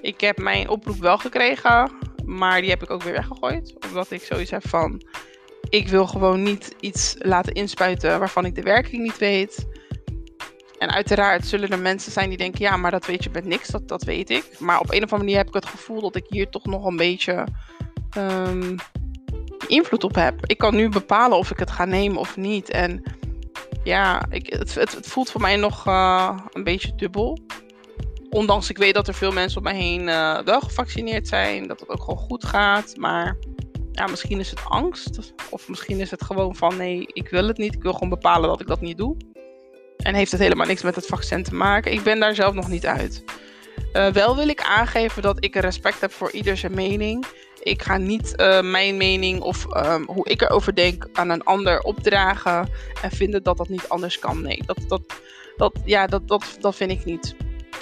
Ik 0.00 0.20
heb 0.20 0.38
mijn 0.38 0.68
oproep 0.68 0.98
wel 0.98 1.18
gekregen, 1.18 1.90
maar 2.24 2.60
die 2.60 2.70
heb 2.70 2.82
ik 2.82 2.90
ook 2.90 3.02
weer 3.02 3.12
weggegooid. 3.12 3.74
Omdat 3.88 4.10
ik 4.10 4.22
zoiets 4.22 4.50
heb 4.50 4.68
van, 4.68 5.02
ik 5.68 5.88
wil 5.88 6.06
gewoon 6.06 6.42
niet 6.42 6.74
iets 6.80 7.16
laten 7.18 7.52
inspuiten 7.52 8.18
waarvan 8.18 8.44
ik 8.44 8.54
de 8.54 8.62
werking 8.62 9.02
niet 9.02 9.18
weet. 9.18 9.66
En 10.78 10.90
uiteraard 10.90 11.46
zullen 11.46 11.70
er 11.70 11.78
mensen 11.78 12.12
zijn 12.12 12.28
die 12.28 12.38
denken, 12.38 12.60
ja, 12.60 12.76
maar 12.76 12.90
dat 12.90 13.06
weet 13.06 13.24
je 13.24 13.30
met 13.32 13.44
niks, 13.44 13.68
dat, 13.68 13.88
dat 13.88 14.04
weet 14.04 14.30
ik. 14.30 14.58
Maar 14.58 14.80
op 14.80 14.90
een 14.90 15.02
of 15.04 15.12
andere 15.12 15.16
manier 15.16 15.36
heb 15.36 15.48
ik 15.48 15.54
het 15.54 15.66
gevoel 15.66 16.00
dat 16.00 16.16
ik 16.16 16.24
hier 16.28 16.48
toch 16.48 16.64
nog 16.64 16.84
een 16.84 16.96
beetje 16.96 17.46
um, 18.16 18.76
invloed 19.66 20.04
op 20.04 20.14
heb. 20.14 20.46
Ik 20.46 20.58
kan 20.58 20.74
nu 20.74 20.88
bepalen 20.88 21.38
of 21.38 21.50
ik 21.50 21.58
het 21.58 21.70
ga 21.70 21.84
nemen 21.84 22.18
of 22.18 22.36
niet. 22.36 22.70
En 22.70 23.02
ja, 23.84 24.26
ik, 24.30 24.52
het, 24.52 24.74
het, 24.74 25.08
voelt 25.08 25.30
voor 25.30 25.40
mij 25.40 25.56
nog 25.56 25.86
uh, 25.86 26.38
een 26.52 26.64
beetje 26.64 26.94
dubbel. 26.94 27.38
Ondanks 28.30 28.70
ik 28.70 28.78
weet 28.78 28.94
dat 28.94 29.08
er 29.08 29.14
veel 29.14 29.32
mensen 29.32 29.58
om 29.58 29.64
mij 29.64 29.76
heen 29.76 30.00
uh, 30.00 30.38
wel 30.38 30.60
gevaccineerd 30.60 31.28
zijn, 31.28 31.66
dat 31.66 31.80
het 31.80 31.88
ook 31.88 32.00
gewoon 32.00 32.18
goed 32.18 32.44
gaat. 32.44 32.96
Maar 32.96 33.36
ja, 33.92 34.06
misschien 34.06 34.40
is 34.40 34.50
het 34.50 34.64
angst. 34.64 35.32
Of 35.50 35.68
misschien 35.68 36.00
is 36.00 36.10
het 36.10 36.24
gewoon 36.24 36.56
van 36.56 36.76
nee, 36.76 37.06
ik 37.12 37.28
wil 37.28 37.46
het 37.46 37.58
niet. 37.58 37.74
Ik 37.74 37.82
wil 37.82 37.92
gewoon 37.92 38.08
bepalen 38.08 38.48
dat 38.48 38.60
ik 38.60 38.66
dat 38.66 38.80
niet 38.80 38.98
doe. 38.98 39.16
En 39.96 40.14
heeft 40.14 40.30
het 40.30 40.40
helemaal 40.40 40.66
niks 40.66 40.82
met 40.82 40.94
het 40.94 41.06
vaccin 41.06 41.42
te 41.42 41.54
maken. 41.54 41.92
Ik 41.92 42.02
ben 42.02 42.20
daar 42.20 42.34
zelf 42.34 42.54
nog 42.54 42.68
niet 42.68 42.86
uit. 42.86 43.24
Uh, 43.92 44.08
wel 44.08 44.36
wil 44.36 44.48
ik 44.48 44.62
aangeven 44.62 45.22
dat 45.22 45.44
ik 45.44 45.54
respect 45.54 46.00
heb 46.00 46.12
voor 46.12 46.30
ieder 46.30 46.56
zijn 46.56 46.74
mening. 46.74 47.26
Ik 47.62 47.82
ga 47.82 47.96
niet 47.96 48.32
uh, 48.36 48.60
mijn 48.60 48.96
mening 48.96 49.40
of 49.40 49.66
um, 49.76 50.04
hoe 50.06 50.28
ik 50.28 50.42
erover 50.42 50.74
denk 50.74 51.08
aan 51.12 51.30
een 51.30 51.44
ander 51.44 51.80
opdragen. 51.80 52.68
En 53.02 53.10
vinden 53.10 53.42
dat 53.42 53.56
dat 53.56 53.68
niet 53.68 53.88
anders 53.88 54.18
kan. 54.18 54.42
Nee, 54.42 54.62
dat, 54.66 54.78
dat, 54.88 55.02
dat, 55.56 55.72
ja, 55.84 56.06
dat, 56.06 56.28
dat, 56.28 56.56
dat 56.60 56.76
vind 56.76 56.90
ik 56.90 57.04
niet. 57.04 57.34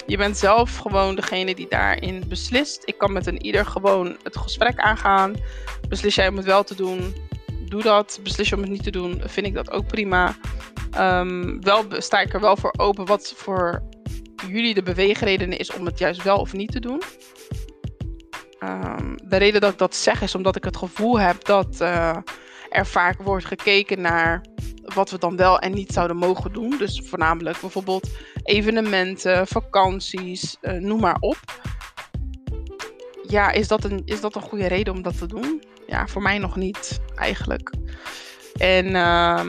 Je 0.07 0.17
bent 0.17 0.37
zelf 0.37 0.77
gewoon 0.77 1.15
degene 1.15 1.55
die 1.55 1.67
daarin 1.69 2.23
beslist. 2.27 2.81
Ik 2.85 2.97
kan 2.97 3.13
met 3.13 3.27
een 3.27 3.45
ieder 3.45 3.65
gewoon 3.65 4.17
het 4.23 4.37
gesprek 4.37 4.79
aangaan. 4.79 5.35
Beslis 5.89 6.15
jij 6.15 6.27
om 6.27 6.37
het 6.37 6.45
wel 6.45 6.63
te 6.63 6.75
doen, 6.75 7.15
doe 7.69 7.81
dat. 7.81 8.19
Beslis 8.23 8.49
je 8.49 8.55
om 8.55 8.61
het 8.61 8.71
niet 8.71 8.83
te 8.83 8.91
doen, 8.91 9.21
vind 9.25 9.45
ik 9.45 9.53
dat 9.53 9.71
ook 9.71 9.87
prima. 9.87 10.35
Um, 10.97 11.63
wel 11.63 11.85
sta 11.89 12.19
ik 12.19 12.33
er 12.33 12.39
wel 12.39 12.57
voor 12.57 12.73
open 12.77 13.05
wat 13.05 13.33
voor 13.35 13.83
jullie 14.47 14.73
de 14.73 14.83
beweegredenen 14.83 15.59
is 15.59 15.73
om 15.73 15.85
het 15.85 15.99
juist 15.99 16.23
wel 16.23 16.37
of 16.37 16.53
niet 16.53 16.71
te 16.71 16.79
doen. 16.79 17.01
Um, 18.63 19.15
de 19.23 19.37
reden 19.37 19.61
dat 19.61 19.71
ik 19.71 19.77
dat 19.77 19.95
zeg 19.95 20.21
is 20.21 20.35
omdat 20.35 20.55
ik 20.55 20.63
het 20.63 20.77
gevoel 20.77 21.19
heb 21.19 21.45
dat 21.45 21.77
uh, 21.81 22.17
er 22.69 22.85
vaak 22.85 23.21
wordt 23.21 23.45
gekeken 23.45 24.01
naar 24.01 24.45
wat 24.81 25.09
we 25.09 25.17
dan 25.17 25.35
wel 25.35 25.59
en 25.59 25.73
niet 25.73 25.93
zouden 25.93 26.17
mogen 26.17 26.53
doen. 26.53 26.77
Dus 26.77 27.01
voornamelijk 27.05 27.59
bijvoorbeeld 27.59 28.09
evenementen, 28.43 29.47
vakanties, 29.47 30.57
uh, 30.61 30.71
noem 30.71 30.99
maar 30.99 31.17
op. 31.19 31.37
Ja, 33.27 33.51
is 33.51 33.67
dat, 33.67 33.83
een, 33.83 34.01
is 34.05 34.21
dat 34.21 34.35
een 34.35 34.41
goede 34.41 34.67
reden 34.67 34.93
om 34.93 35.01
dat 35.01 35.17
te 35.17 35.27
doen? 35.27 35.63
Ja, 35.87 36.07
voor 36.07 36.21
mij 36.21 36.37
nog 36.37 36.55
niet, 36.55 36.99
eigenlijk. 37.15 37.73
En 38.55 38.85
uh, 38.85 39.43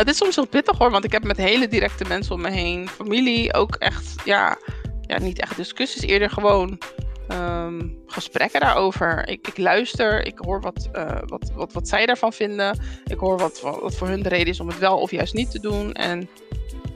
het 0.00 0.08
is 0.08 0.16
soms 0.16 0.36
heel 0.36 0.46
pittig 0.46 0.78
hoor, 0.78 0.90
want 0.90 1.04
ik 1.04 1.12
heb 1.12 1.24
met 1.24 1.36
hele 1.36 1.68
directe 1.68 2.04
mensen 2.08 2.34
om 2.34 2.40
me 2.40 2.50
heen, 2.50 2.88
familie 2.88 3.54
ook 3.54 3.74
echt, 3.74 4.14
ja, 4.24 4.58
ja 5.00 5.18
niet 5.18 5.40
echt 5.40 5.56
discussies, 5.56 6.02
eerder 6.02 6.30
gewoon 6.30 6.78
um, 7.32 7.98
gesprekken 8.06 8.60
daarover. 8.60 9.28
Ik, 9.28 9.46
ik, 9.46 9.58
luister, 9.58 10.26
ik 10.26 10.38
hoor 10.38 10.60
wat, 10.60 10.88
uh, 10.96 11.18
wat, 11.26 11.50
wat, 11.54 11.72
wat 11.72 11.88
zij 11.88 12.06
daarvan 12.06 12.32
vinden. 12.32 12.78
Ik 13.04 13.18
hoor 13.18 13.38
wat, 13.38 13.60
wat 13.60 13.96
voor 13.96 14.08
hun 14.08 14.22
de 14.22 14.28
reden 14.28 14.46
is 14.46 14.60
om 14.60 14.68
het 14.68 14.78
wel 14.78 14.98
of 14.98 15.10
juist 15.10 15.34
niet 15.34 15.50
te 15.50 15.60
doen. 15.60 15.92
En 15.92 16.28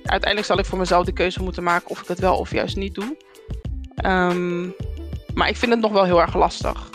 uiteindelijk 0.04 0.44
zal 0.44 0.58
ik 0.58 0.64
voor 0.64 0.78
mezelf 0.78 1.04
de 1.04 1.12
keuze 1.12 1.42
moeten 1.42 1.62
maken 1.62 1.90
of 1.90 2.00
ik 2.00 2.08
het 2.08 2.18
wel 2.18 2.38
of 2.38 2.50
juist 2.50 2.76
niet 2.76 2.94
doe. 2.94 3.16
Um, 4.04 4.74
maar 5.34 5.48
ik 5.48 5.56
vind 5.56 5.72
het 5.72 5.80
nog 5.80 5.92
wel 5.92 6.04
heel 6.04 6.20
erg 6.20 6.34
lastig. 6.34 6.90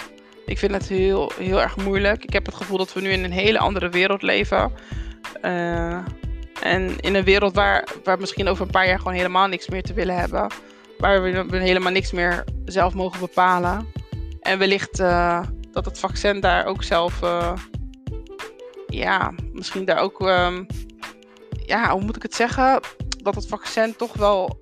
Ik 0.46 0.58
vind 0.58 0.72
het 0.72 0.88
heel, 0.88 1.32
heel 1.40 1.62
erg 1.62 1.78
moeilijk. 1.78 2.24
Ik 2.24 2.34
heb 2.34 2.46
het 2.46 2.56
gevoel 2.56 2.78
dat 2.78 2.94
we 2.94 3.02
nu 3.02 3.10
in 3.10 3.24
een 3.24 3.32
hele 3.32 3.60
andere 3.60 3.90
wereld 3.90 4.22
leven. 4.22 4.72
Uh, 5.42 6.06
en 6.62 7.00
in 7.00 7.16
een 7.16 7.24
wereld 7.24 7.56
waar, 7.56 7.88
waar 8.04 8.20
misschien 8.20 8.48
over 8.48 8.66
een 8.66 8.72
paar 8.72 8.88
jaar 8.88 8.98
gewoon 8.98 9.14
helemaal 9.14 9.48
niks 9.48 9.68
meer 9.68 9.84
te 9.84 9.94
willen 9.94 10.16
hebben. 10.16 10.48
Waar 10.98 11.22
we 11.22 11.58
helemaal 11.58 11.92
niks 11.92 12.12
meer 12.12 12.44
zelf 12.66 12.94
mogen 12.94 13.20
bepalen. 13.20 13.88
En 14.42 14.60
wellicht 14.60 15.00
uh, 15.00 15.44
dat 15.72 15.86
het 15.86 16.00
vaccin 16.00 16.40
daar 16.40 16.66
ook 16.66 16.84
zelf. 16.84 17.22
Uh, 17.22 17.54
ja, 18.88 19.34
misschien 19.54 19.86
daar 19.86 20.00
ook. 20.00 20.22
Um, 20.22 20.66
ja, 21.66 21.92
hoe 21.92 22.02
moet 22.02 22.16
ik 22.16 22.22
het 22.22 22.36
zeggen? 22.36 22.80
Dat 23.22 23.36
het 23.36 23.48
vaccin 23.48 23.96
toch 23.96 24.14
wel 24.14 24.60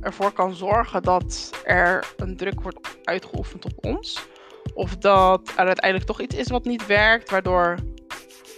ervoor 0.00 0.32
kan 0.32 0.54
zorgen 0.54 1.02
dat 1.02 1.50
er 1.64 2.04
een 2.16 2.36
druk 2.36 2.60
wordt 2.60 2.98
uitgeoefend 3.04 3.64
op 3.64 3.84
ons. 3.84 4.26
Of 4.74 4.96
dat 4.96 5.48
er 5.56 5.66
uiteindelijk 5.66 6.06
toch 6.06 6.20
iets 6.20 6.36
is 6.36 6.48
wat 6.48 6.64
niet 6.64 6.86
werkt, 6.86 7.30
waardoor 7.30 7.76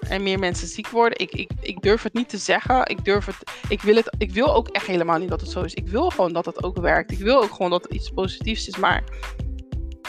er 0.09 0.21
meer 0.21 0.39
mensen 0.39 0.69
ziek 0.69 0.89
worden. 0.89 1.19
Ik, 1.19 1.33
ik, 1.33 1.51
ik 1.61 1.81
durf 1.81 2.03
het 2.03 2.15
niet 2.15 2.29
te 2.29 2.39
zeggen. 2.39 2.87
Ik, 2.87 3.05
durf 3.05 3.27
het, 3.27 3.37
ik, 3.69 3.83
wil 3.83 3.97
het, 3.97 4.15
ik 4.19 4.31
wil 4.31 4.55
ook 4.55 4.69
echt 4.69 4.87
helemaal 4.87 5.19
niet 5.19 5.29
dat 5.29 5.41
het 5.41 5.51
zo 5.51 5.63
is. 5.63 5.75
Ik 5.75 5.89
wil 5.89 6.11
gewoon 6.11 6.33
dat 6.33 6.47
het 6.47 6.63
ook 6.63 6.77
werkt. 6.77 7.11
Ik 7.11 7.19
wil 7.19 7.43
ook 7.43 7.55
gewoon 7.55 7.71
dat 7.71 7.83
het 7.83 7.93
iets 7.93 8.11
positiefs 8.11 8.69
is. 8.69 8.77
Maar 8.77 9.05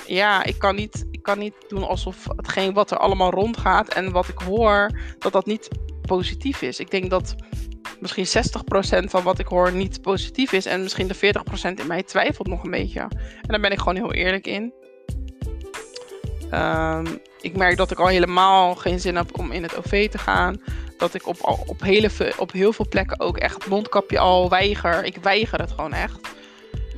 ja, 0.07 0.43
ik 0.43 0.59
kan 0.59 0.75
niet, 0.75 1.05
ik 1.11 1.23
kan 1.23 1.39
niet 1.39 1.55
doen 1.67 1.87
alsof 1.87 2.27
hetgeen 2.35 2.73
wat 2.73 2.91
er 2.91 2.97
allemaal 2.97 3.31
rondgaat 3.31 3.93
en 3.93 4.11
wat 4.11 4.27
ik 4.27 4.37
hoor, 4.37 4.99
dat 5.19 5.31
dat 5.31 5.45
niet 5.45 5.69
positief 6.01 6.61
is. 6.61 6.79
Ik 6.79 6.91
denk 6.91 7.09
dat 7.09 7.35
misschien 7.99 8.43
60% 9.05 9.09
van 9.09 9.23
wat 9.23 9.39
ik 9.39 9.47
hoor 9.47 9.71
niet 9.71 10.01
positief 10.01 10.51
is. 10.51 10.65
En 10.65 10.81
misschien 10.81 11.07
de 11.07 11.15
40% 11.15 11.73
in 11.79 11.87
mij 11.87 12.03
twijfelt 12.03 12.47
nog 12.47 12.63
een 12.63 12.71
beetje. 12.71 12.99
En 13.41 13.47
daar 13.47 13.59
ben 13.59 13.71
ik 13.71 13.79
gewoon 13.79 13.95
heel 13.95 14.13
eerlijk 14.13 14.47
in. 14.47 14.73
Ehm, 16.49 17.05
ik 17.45 17.57
merk 17.57 17.77
dat 17.77 17.91
ik 17.91 17.99
al 17.99 18.07
helemaal 18.07 18.75
geen 18.75 18.99
zin 18.99 19.15
heb 19.15 19.39
om 19.39 19.51
in 19.51 19.63
het 19.63 19.77
OV 19.77 20.09
te 20.09 20.17
gaan. 20.17 20.61
Dat 20.97 21.13
ik 21.13 21.27
op, 21.27 21.37
op, 21.65 21.81
hele, 21.81 22.09
op 22.37 22.51
heel 22.51 22.73
veel 22.73 22.87
plekken 22.89 23.19
ook 23.19 23.37
echt 23.37 23.67
mondkapje 23.67 24.19
al 24.19 24.49
weiger. 24.49 25.03
Ik 25.03 25.17
weiger 25.21 25.59
het 25.59 25.71
gewoon 25.71 25.93
echt. 25.93 26.19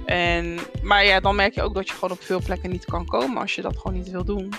En, 0.05 0.59
maar 0.81 1.05
ja, 1.05 1.19
dan 1.19 1.35
merk 1.35 1.53
je 1.53 1.61
ook 1.61 1.73
dat 1.73 1.87
je 1.87 1.93
gewoon 1.93 2.11
op 2.11 2.23
veel 2.23 2.41
plekken 2.41 2.69
niet 2.69 2.85
kan 2.85 3.05
komen 3.05 3.41
als 3.41 3.55
je 3.55 3.61
dat 3.61 3.77
gewoon 3.77 3.97
niet 3.97 4.09
wil 4.09 4.23
doen. 4.23 4.53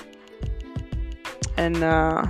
En 1.54 1.74
uh, 1.74 2.22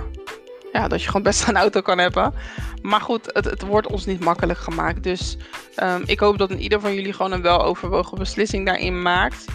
ja, 0.71 0.87
dat 0.87 1.01
je 1.01 1.07
gewoon 1.07 1.23
best 1.23 1.47
een 1.47 1.57
auto 1.57 1.81
kan 1.81 1.97
hebben. 1.97 2.33
Maar 2.81 3.01
goed, 3.01 3.29
het, 3.33 3.45
het 3.45 3.61
wordt 3.61 3.87
ons 3.87 4.05
niet 4.05 4.19
makkelijk 4.19 4.59
gemaakt. 4.59 5.03
Dus 5.03 5.37
um, 5.83 6.03
ik 6.05 6.19
hoop 6.19 6.37
dat 6.37 6.51
ieder 6.51 6.79
van 6.79 6.93
jullie 6.93 7.13
gewoon 7.13 7.31
een 7.31 7.41
weloverwogen 7.41 8.17
beslissing 8.17 8.65
daarin 8.65 9.01
maakt. 9.01 9.45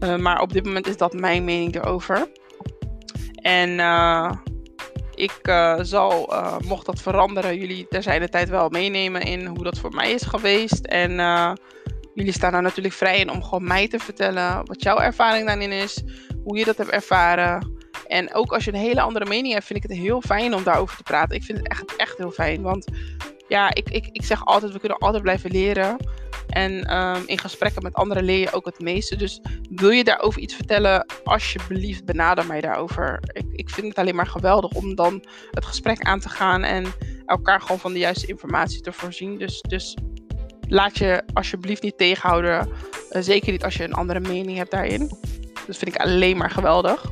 Uh, 0.00 0.16
maar 0.16 0.40
op 0.40 0.52
dit 0.52 0.64
moment 0.64 0.86
is 0.86 0.96
dat 0.96 1.12
mijn 1.12 1.44
mening 1.44 1.74
erover. 1.74 2.28
En 3.44 3.70
uh, 3.70 4.30
ik 5.14 5.38
uh, 5.42 5.78
zal, 5.80 6.34
mocht 6.64 6.86
dat 6.86 7.00
veranderen, 7.00 7.58
jullie 7.58 7.86
terzijde 7.88 8.28
tijd 8.28 8.48
wel 8.48 8.68
meenemen 8.68 9.22
in 9.22 9.46
hoe 9.46 9.64
dat 9.64 9.78
voor 9.78 9.94
mij 9.94 10.12
is 10.12 10.22
geweest. 10.22 10.84
En 10.84 11.10
jullie 12.14 12.32
staan 12.32 12.52
daar 12.52 12.62
natuurlijk 12.62 12.94
vrij 12.94 13.18
in 13.18 13.30
om 13.30 13.42
gewoon 13.42 13.66
mij 13.66 13.88
te 13.88 13.98
vertellen 13.98 14.66
wat 14.66 14.82
jouw 14.82 14.98
ervaring 14.98 15.46
daarin 15.46 15.72
is. 15.72 16.02
Hoe 16.44 16.58
je 16.58 16.64
dat 16.64 16.76
hebt 16.76 16.90
ervaren. 16.90 17.72
En 18.06 18.34
ook 18.34 18.52
als 18.52 18.64
je 18.64 18.72
een 18.72 18.78
hele 18.78 19.00
andere 19.00 19.24
mening 19.24 19.52
hebt, 19.52 19.66
vind 19.66 19.84
ik 19.84 19.90
het 19.90 19.98
heel 19.98 20.20
fijn 20.20 20.54
om 20.54 20.62
daarover 20.62 20.96
te 20.96 21.02
praten. 21.02 21.36
Ik 21.36 21.42
vind 21.42 21.58
het 21.58 21.68
echt, 21.68 21.96
echt 21.96 22.18
heel 22.18 22.30
fijn. 22.30 22.62
Want 22.62 22.86
ja, 23.48 23.74
ik, 23.74 23.90
ik, 23.90 24.08
ik 24.12 24.24
zeg 24.24 24.44
altijd, 24.44 24.72
we 24.72 24.78
kunnen 24.78 24.98
altijd 24.98 25.22
blijven 25.22 25.50
leren. 25.50 25.96
En 26.48 26.96
um, 26.96 27.22
in 27.26 27.38
gesprekken 27.38 27.82
met 27.82 27.94
anderen 27.94 28.24
leer 28.24 28.38
je 28.38 28.52
ook 28.52 28.64
het 28.64 28.80
meeste. 28.80 29.16
Dus 29.16 29.40
wil 29.70 29.90
je 29.90 30.04
daarover 30.04 30.40
iets 30.40 30.54
vertellen, 30.54 31.06
alsjeblieft 31.24 32.04
benader 32.04 32.46
mij 32.46 32.60
daarover. 32.60 33.20
Ik, 33.32 33.46
ik 33.52 33.70
vind 33.70 33.86
het 33.86 33.98
alleen 33.98 34.14
maar 34.14 34.26
geweldig 34.26 34.70
om 34.70 34.94
dan 34.94 35.24
het 35.50 35.64
gesprek 35.64 36.00
aan 36.00 36.20
te 36.20 36.28
gaan 36.28 36.62
en 36.62 36.86
elkaar 37.26 37.60
gewoon 37.60 37.78
van 37.78 37.92
de 37.92 37.98
juiste 37.98 38.26
informatie 38.26 38.80
te 38.80 38.92
voorzien. 38.92 39.38
Dus, 39.38 39.60
dus 39.60 39.96
laat 40.68 40.98
je 40.98 41.22
alsjeblieft 41.32 41.82
niet 41.82 41.98
tegenhouden. 41.98 42.68
Uh, 42.68 43.22
zeker 43.22 43.52
niet 43.52 43.64
als 43.64 43.74
je 43.74 43.84
een 43.84 43.94
andere 43.94 44.20
mening 44.20 44.56
hebt 44.56 44.70
daarin. 44.70 45.08
Dat 45.66 45.76
vind 45.76 45.94
ik 45.94 46.00
alleen 46.00 46.36
maar 46.36 46.50
geweldig. 46.50 47.04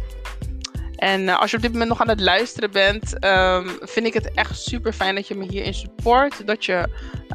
En 1.03 1.23
uh, 1.23 1.41
als 1.41 1.51
je 1.51 1.57
op 1.57 1.63
dit 1.63 1.73
moment 1.73 1.91
nog 1.91 2.01
aan 2.01 2.09
het 2.09 2.21
luisteren 2.21 2.71
bent, 2.71 3.25
um, 3.25 3.79
vind 3.81 4.07
ik 4.07 4.15
het 4.15 4.31
echt 4.35 4.61
super 4.61 4.93
fijn 4.93 5.15
dat 5.15 5.29
je 5.29 5.35
me 5.35 5.45
hierin 5.45 5.75
support. 5.75 6.47
Dat 6.47 6.65
je 6.65 6.89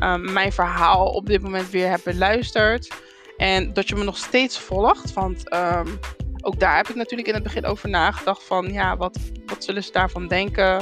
um, 0.03 0.33
mijn 0.33 0.51
verhaal 0.51 1.05
op 1.05 1.25
dit 1.25 1.41
moment 1.41 1.69
weer 1.69 1.89
hebt 1.89 2.03
beluisterd. 2.03 2.93
En 3.37 3.73
dat 3.73 3.87
je 3.87 3.95
me 3.95 4.03
nog 4.03 4.17
steeds 4.17 4.59
volgt. 4.59 5.13
Want 5.13 5.53
um, 5.53 5.99
ook 6.41 6.59
daar 6.59 6.75
heb 6.75 6.87
ik 6.87 6.95
natuurlijk 6.95 7.27
in 7.27 7.33
het 7.33 7.43
begin 7.43 7.65
over 7.65 7.89
nagedacht. 7.89 8.43
Van 8.43 8.73
ja, 8.73 8.97
wat, 8.97 9.19
wat 9.45 9.63
zullen 9.63 9.83
ze 9.83 9.91
daarvan 9.91 10.27
denken? 10.27 10.81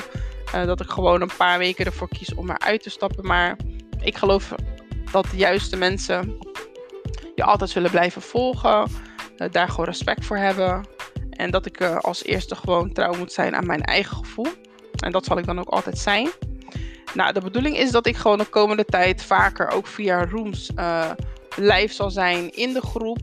Uh, 0.55 0.65
dat 0.65 0.81
ik 0.81 0.89
gewoon 0.89 1.21
een 1.21 1.35
paar 1.37 1.57
weken 1.57 1.85
ervoor 1.85 2.07
kies 2.07 2.33
om 2.33 2.49
eruit 2.49 2.83
te 2.83 2.89
stappen. 2.89 3.25
Maar 3.25 3.57
ik 4.01 4.17
geloof 4.17 4.53
dat 5.11 5.25
de 5.31 5.37
juiste 5.37 5.77
mensen 5.77 6.37
je 7.35 7.43
altijd 7.43 7.69
zullen 7.69 7.91
blijven 7.91 8.21
volgen. 8.21 8.87
Uh, 9.37 9.47
daar 9.51 9.69
gewoon 9.69 9.85
respect 9.85 10.25
voor 10.25 10.37
hebben. 10.37 10.94
En 11.35 11.51
dat 11.51 11.65
ik 11.65 11.81
uh, 11.81 11.97
als 11.97 12.23
eerste 12.23 12.55
gewoon 12.55 12.93
trouw 12.93 13.13
moet 13.13 13.31
zijn 13.31 13.55
aan 13.55 13.65
mijn 13.65 13.81
eigen 13.81 14.17
gevoel. 14.17 14.47
En 14.99 15.11
dat 15.11 15.25
zal 15.25 15.37
ik 15.37 15.45
dan 15.45 15.59
ook 15.59 15.69
altijd 15.69 15.97
zijn. 15.97 16.29
Nou, 17.13 17.33
de 17.33 17.41
bedoeling 17.41 17.77
is 17.77 17.91
dat 17.91 18.07
ik 18.07 18.15
gewoon 18.15 18.37
de 18.37 18.45
komende 18.45 18.85
tijd 18.85 19.23
vaker 19.23 19.69
ook 19.69 19.87
via 19.87 20.25
rooms 20.25 20.71
uh, 20.75 21.11
live 21.55 21.93
zal 21.93 22.11
zijn 22.11 22.51
in 22.51 22.73
de 22.73 22.81
groep. 22.81 23.19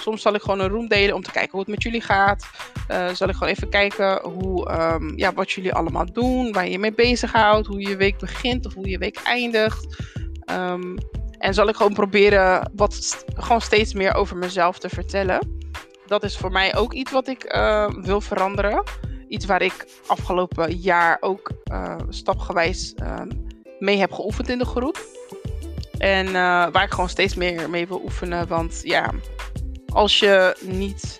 Soms 0.00 0.22
zal 0.22 0.34
ik 0.34 0.40
gewoon 0.40 0.60
een 0.60 0.68
room 0.68 0.88
delen 0.88 1.14
om 1.14 1.22
te 1.22 1.30
kijken 1.30 1.50
hoe 1.50 1.60
het 1.60 1.68
met 1.68 1.82
jullie 1.82 2.00
gaat. 2.00 2.46
Uh, 2.90 3.08
zal 3.08 3.28
ik 3.28 3.34
gewoon 3.34 3.52
even 3.52 3.68
kijken 3.68 4.20
hoe, 4.22 4.70
um, 4.70 5.18
ja, 5.18 5.32
wat 5.32 5.50
jullie 5.50 5.72
allemaal 5.72 6.12
doen, 6.12 6.52
waar 6.52 6.68
je 6.68 6.78
mee 6.78 6.92
bezighoudt, 6.92 7.66
hoe 7.66 7.80
je 7.80 7.96
week 7.96 8.18
begint 8.18 8.66
of 8.66 8.74
hoe 8.74 8.88
je 8.88 8.98
week 8.98 9.20
eindigt. 9.24 10.02
Um, 10.50 10.94
en 11.38 11.54
zal 11.54 11.68
ik 11.68 11.76
gewoon 11.76 11.94
proberen 11.94 12.70
wat 12.74 13.24
gewoon 13.34 13.60
steeds 13.60 13.94
meer 13.94 14.14
over 14.14 14.36
mezelf 14.36 14.78
te 14.78 14.88
vertellen 14.88 15.55
dat 16.06 16.22
is 16.22 16.36
voor 16.36 16.52
mij 16.52 16.76
ook 16.76 16.92
iets 16.92 17.12
wat 17.12 17.28
ik 17.28 17.54
uh, 17.54 17.88
wil 17.90 18.20
veranderen. 18.20 18.82
Iets 19.28 19.44
waar 19.44 19.62
ik 19.62 19.86
afgelopen 20.06 20.76
jaar 20.76 21.16
ook 21.20 21.50
uh, 21.72 21.96
stapgewijs 22.08 22.94
uh, 23.02 23.20
mee 23.78 23.98
heb 23.98 24.12
geoefend 24.12 24.48
in 24.48 24.58
de 24.58 24.64
groep. 24.64 25.06
En 25.98 26.32
waar 26.72 26.82
ik 26.82 26.90
gewoon 26.90 27.08
steeds 27.08 27.34
meer 27.34 27.70
mee 27.70 27.86
wil 27.86 28.02
oefenen. 28.04 28.48
Want 28.48 28.80
ja, 28.82 29.10
als 29.88 30.18
je 30.18 30.56
niet 30.60 31.16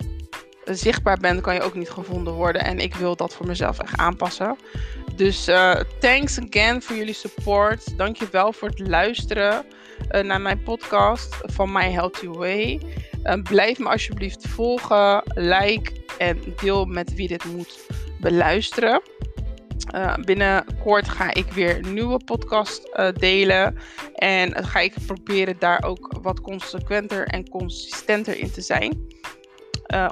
zichtbaar 0.65 1.19
bent, 1.19 1.41
kan 1.41 1.55
je 1.55 1.63
ook 1.63 1.75
niet 1.75 1.91
gevonden 1.91 2.33
worden. 2.33 2.65
En 2.65 2.79
ik 2.79 2.95
wil 2.95 3.17
dat 3.17 3.35
voor 3.35 3.47
mezelf 3.47 3.79
echt 3.79 3.97
aanpassen. 3.97 4.57
Dus 5.17 5.45
thanks 6.01 6.39
again 6.41 6.83
voor 6.83 6.97
jullie 6.97 7.15
support. 7.15 7.99
Dankjewel 7.99 8.53
voor 8.53 8.69
het 8.69 8.89
luisteren 8.89 9.65
naar 10.23 10.41
mijn 10.41 10.63
podcast 10.63 11.37
van 11.43 11.73
My 11.73 11.91
Healthy 11.91 12.27
Way. 12.27 12.81
Uh, 13.25 13.35
blijf 13.43 13.79
me 13.79 13.89
alsjeblieft 13.89 14.49
volgen, 14.49 15.23
like 15.35 15.93
en 16.19 16.55
deel 16.61 16.85
met 16.85 17.15
wie 17.15 17.29
dit 17.29 17.45
moet 17.45 17.87
beluisteren. 18.21 19.03
Uh, 19.95 20.15
binnenkort 20.15 21.09
ga 21.09 21.35
ik 21.35 21.53
weer 21.53 21.77
een 21.77 21.95
nieuwe 21.95 22.21
podcast 22.25 22.99
delen. 23.15 23.79
En 24.15 24.65
ga 24.65 24.81
ik 24.81 24.95
proberen 25.07 25.57
daar 25.59 25.83
ook 25.85 26.19
wat 26.23 26.41
consequenter 26.41 27.27
en 27.27 27.49
consistenter 27.49 28.39
in 28.39 28.51
te 28.51 28.61
zijn. 28.61 29.15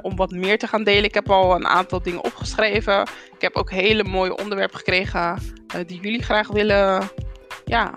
Om 0.02 0.16
wat 0.16 0.30
meer 0.30 0.58
te 0.58 0.66
gaan 0.66 0.84
delen. 0.84 1.04
Ik 1.04 1.14
heb 1.14 1.30
al 1.30 1.54
een 1.54 1.66
aantal 1.66 2.02
dingen 2.02 2.24
opgeschreven. 2.24 3.00
Ik 3.34 3.40
heb 3.40 3.56
ook 3.56 3.70
hele 3.70 4.04
mooie 4.04 4.36
onderwerpen 4.36 4.78
gekregen 4.78 5.38
die 5.86 6.00
jullie 6.00 6.22
graag 6.22 6.48
willen 6.48 7.08
ja, 7.64 7.96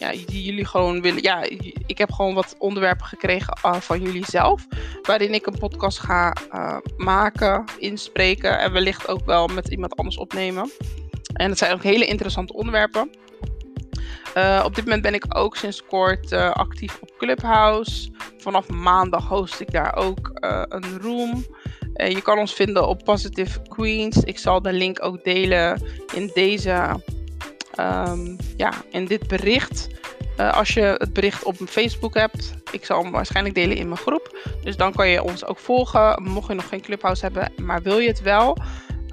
ja, 0.00 0.10
die 0.26 0.42
jullie 0.42 0.64
gewoon 0.64 1.00
willen. 1.00 1.22
Ja, 1.22 1.42
ik 1.86 1.98
heb 1.98 2.12
gewoon 2.12 2.34
wat 2.34 2.54
onderwerpen 2.58 3.06
gekregen 3.06 3.58
uh, 3.66 3.74
van 3.74 4.00
jullie 4.00 4.24
zelf. 4.24 4.66
Waarin 5.02 5.34
ik 5.34 5.46
een 5.46 5.58
podcast 5.58 5.98
ga 5.98 6.36
uh, 6.52 6.76
maken, 6.96 7.64
inspreken. 7.78 8.58
En 8.58 8.72
wellicht 8.72 9.08
ook 9.08 9.24
wel 9.24 9.46
met 9.46 9.68
iemand 9.68 9.96
anders 9.96 10.16
opnemen. 10.16 10.70
En 11.32 11.48
het 11.48 11.58
zijn 11.58 11.72
ook 11.72 11.82
hele 11.82 12.06
interessante 12.06 12.52
onderwerpen. 12.52 13.10
Uh, 14.36 14.62
op 14.64 14.74
dit 14.74 14.84
moment 14.84 15.02
ben 15.02 15.14
ik 15.14 15.24
ook 15.28 15.56
sinds 15.56 15.84
kort 15.84 16.32
actief 16.32 16.98
op 17.00 17.14
Clubhouse. 17.18 18.10
Vanaf 18.38 18.68
maandag 18.68 19.28
host 19.28 19.60
ik 19.60 19.70
daar 19.70 19.96
ook 19.96 20.30
een 20.68 21.00
room. 21.00 21.44
je 21.94 22.20
kan 22.22 22.38
ons 22.38 22.54
vinden 22.54 22.88
op 22.88 23.04
Positive 23.04 23.62
Queens. 23.62 24.24
Ik 24.24 24.38
zal 24.38 24.62
de 24.62 24.72
link 24.72 25.04
ook 25.04 25.24
delen 25.24 25.82
in 26.14 26.30
deze 26.34 27.00
um, 27.78 28.36
ja, 28.56 28.72
in 28.90 29.04
dit 29.04 29.28
bericht. 29.28 29.88
Uh, 30.36 30.52
als 30.52 30.74
je 30.74 30.80
het 30.80 31.12
bericht 31.12 31.44
op 31.44 31.56
Facebook 31.66 32.14
hebt, 32.14 32.54
ik 32.72 32.84
zal 32.84 33.02
hem 33.02 33.12
waarschijnlijk 33.12 33.54
delen 33.54 33.76
in 33.76 33.88
mijn 33.88 34.00
groep. 34.00 34.52
Dus 34.62 34.76
dan 34.76 34.92
kan 34.92 35.08
je 35.08 35.22
ons 35.22 35.44
ook 35.44 35.58
volgen. 35.58 36.22
Mocht 36.22 36.48
je 36.48 36.54
nog 36.54 36.68
geen 36.68 36.80
clubhouse 36.80 37.22
hebben, 37.22 37.52
maar 37.56 37.82
wil 37.82 37.98
je 37.98 38.08
het 38.08 38.22
wel, 38.22 38.56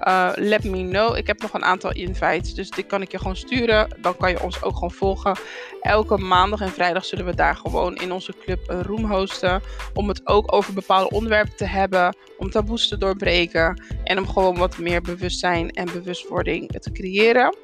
uh, 0.07 0.29
let 0.35 0.63
me 0.63 0.87
know. 0.87 1.17
Ik 1.17 1.27
heb 1.27 1.41
nog 1.41 1.53
een 1.53 1.65
aantal 1.65 1.91
invites, 1.91 2.53
dus 2.53 2.69
die 2.69 2.83
kan 2.83 3.01
ik 3.01 3.11
je 3.11 3.17
gewoon 3.17 3.35
sturen. 3.35 3.97
Dan 4.01 4.17
kan 4.17 4.29
je 4.29 4.41
ons 4.41 4.63
ook 4.63 4.73
gewoon 4.73 4.91
volgen. 4.91 5.35
Elke 5.81 6.17
maandag 6.17 6.61
en 6.61 6.71
vrijdag 6.71 7.05
zullen 7.05 7.25
we 7.25 7.35
daar 7.35 7.55
gewoon 7.55 7.95
in 7.95 8.11
onze 8.11 8.33
club 8.43 8.59
een 8.69 8.83
room 8.83 9.11
hosten. 9.11 9.61
Om 9.93 10.07
het 10.07 10.27
ook 10.27 10.53
over 10.53 10.73
bepaalde 10.73 11.09
onderwerpen 11.09 11.55
te 11.55 11.65
hebben. 11.65 12.15
Om 12.37 12.49
taboes 12.49 12.87
te 12.87 12.97
doorbreken. 12.97 13.83
En 14.03 14.17
om 14.17 14.27
gewoon 14.27 14.57
wat 14.57 14.77
meer 14.77 15.01
bewustzijn 15.01 15.71
en 15.71 15.85
bewustwording 15.85 16.71
te 16.71 16.91
creëren. 16.91 17.55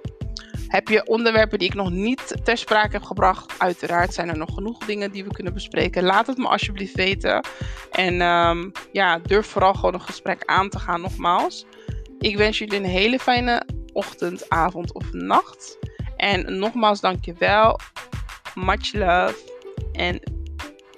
Heb 0.74 0.88
je 0.88 1.06
onderwerpen 1.06 1.60
die 1.60 1.68
ik 1.68 1.74
nog 1.74 1.90
niet 1.90 2.36
ter 2.44 2.58
sprake 2.58 2.92
heb 2.92 3.04
gebracht? 3.04 3.54
Uiteraard 3.58 4.14
zijn 4.14 4.30
er 4.30 4.38
nog 4.38 4.54
genoeg 4.54 4.86
dingen 4.86 5.12
die 5.12 5.24
we 5.24 5.34
kunnen 5.34 5.54
bespreken. 5.54 6.04
Laat 6.04 6.28
het 6.28 6.38
me 6.38 6.48
alsjeblieft 6.48 6.96
weten. 6.96 7.46
En 7.92 8.22
um, 8.22 8.72
ja, 8.92 9.20
durf 9.20 9.48
vooral 9.48 9.74
gewoon 9.74 9.94
een 9.94 10.02
gesprek 10.02 10.44
aan 10.46 10.70
te 10.70 10.80
gaan 10.80 11.02
nogmaals. 11.02 11.66
Ik 12.20 12.38
wens 12.38 12.58
jullie 12.58 12.78
een 12.78 12.86
hele 12.86 13.20
fijne 13.20 13.68
ochtend, 13.92 14.50
avond 14.50 14.94
of 14.94 15.12
nacht. 15.12 15.78
En 16.18 16.58
nogmaals 16.58 17.02
dankjewel. 17.02 17.80
Much 18.56 18.94
love. 18.94 19.36
En 19.92 20.20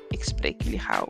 ik 0.09 0.23
spreek 0.23 0.61
jullie 0.61 0.79
gauw. 0.79 1.09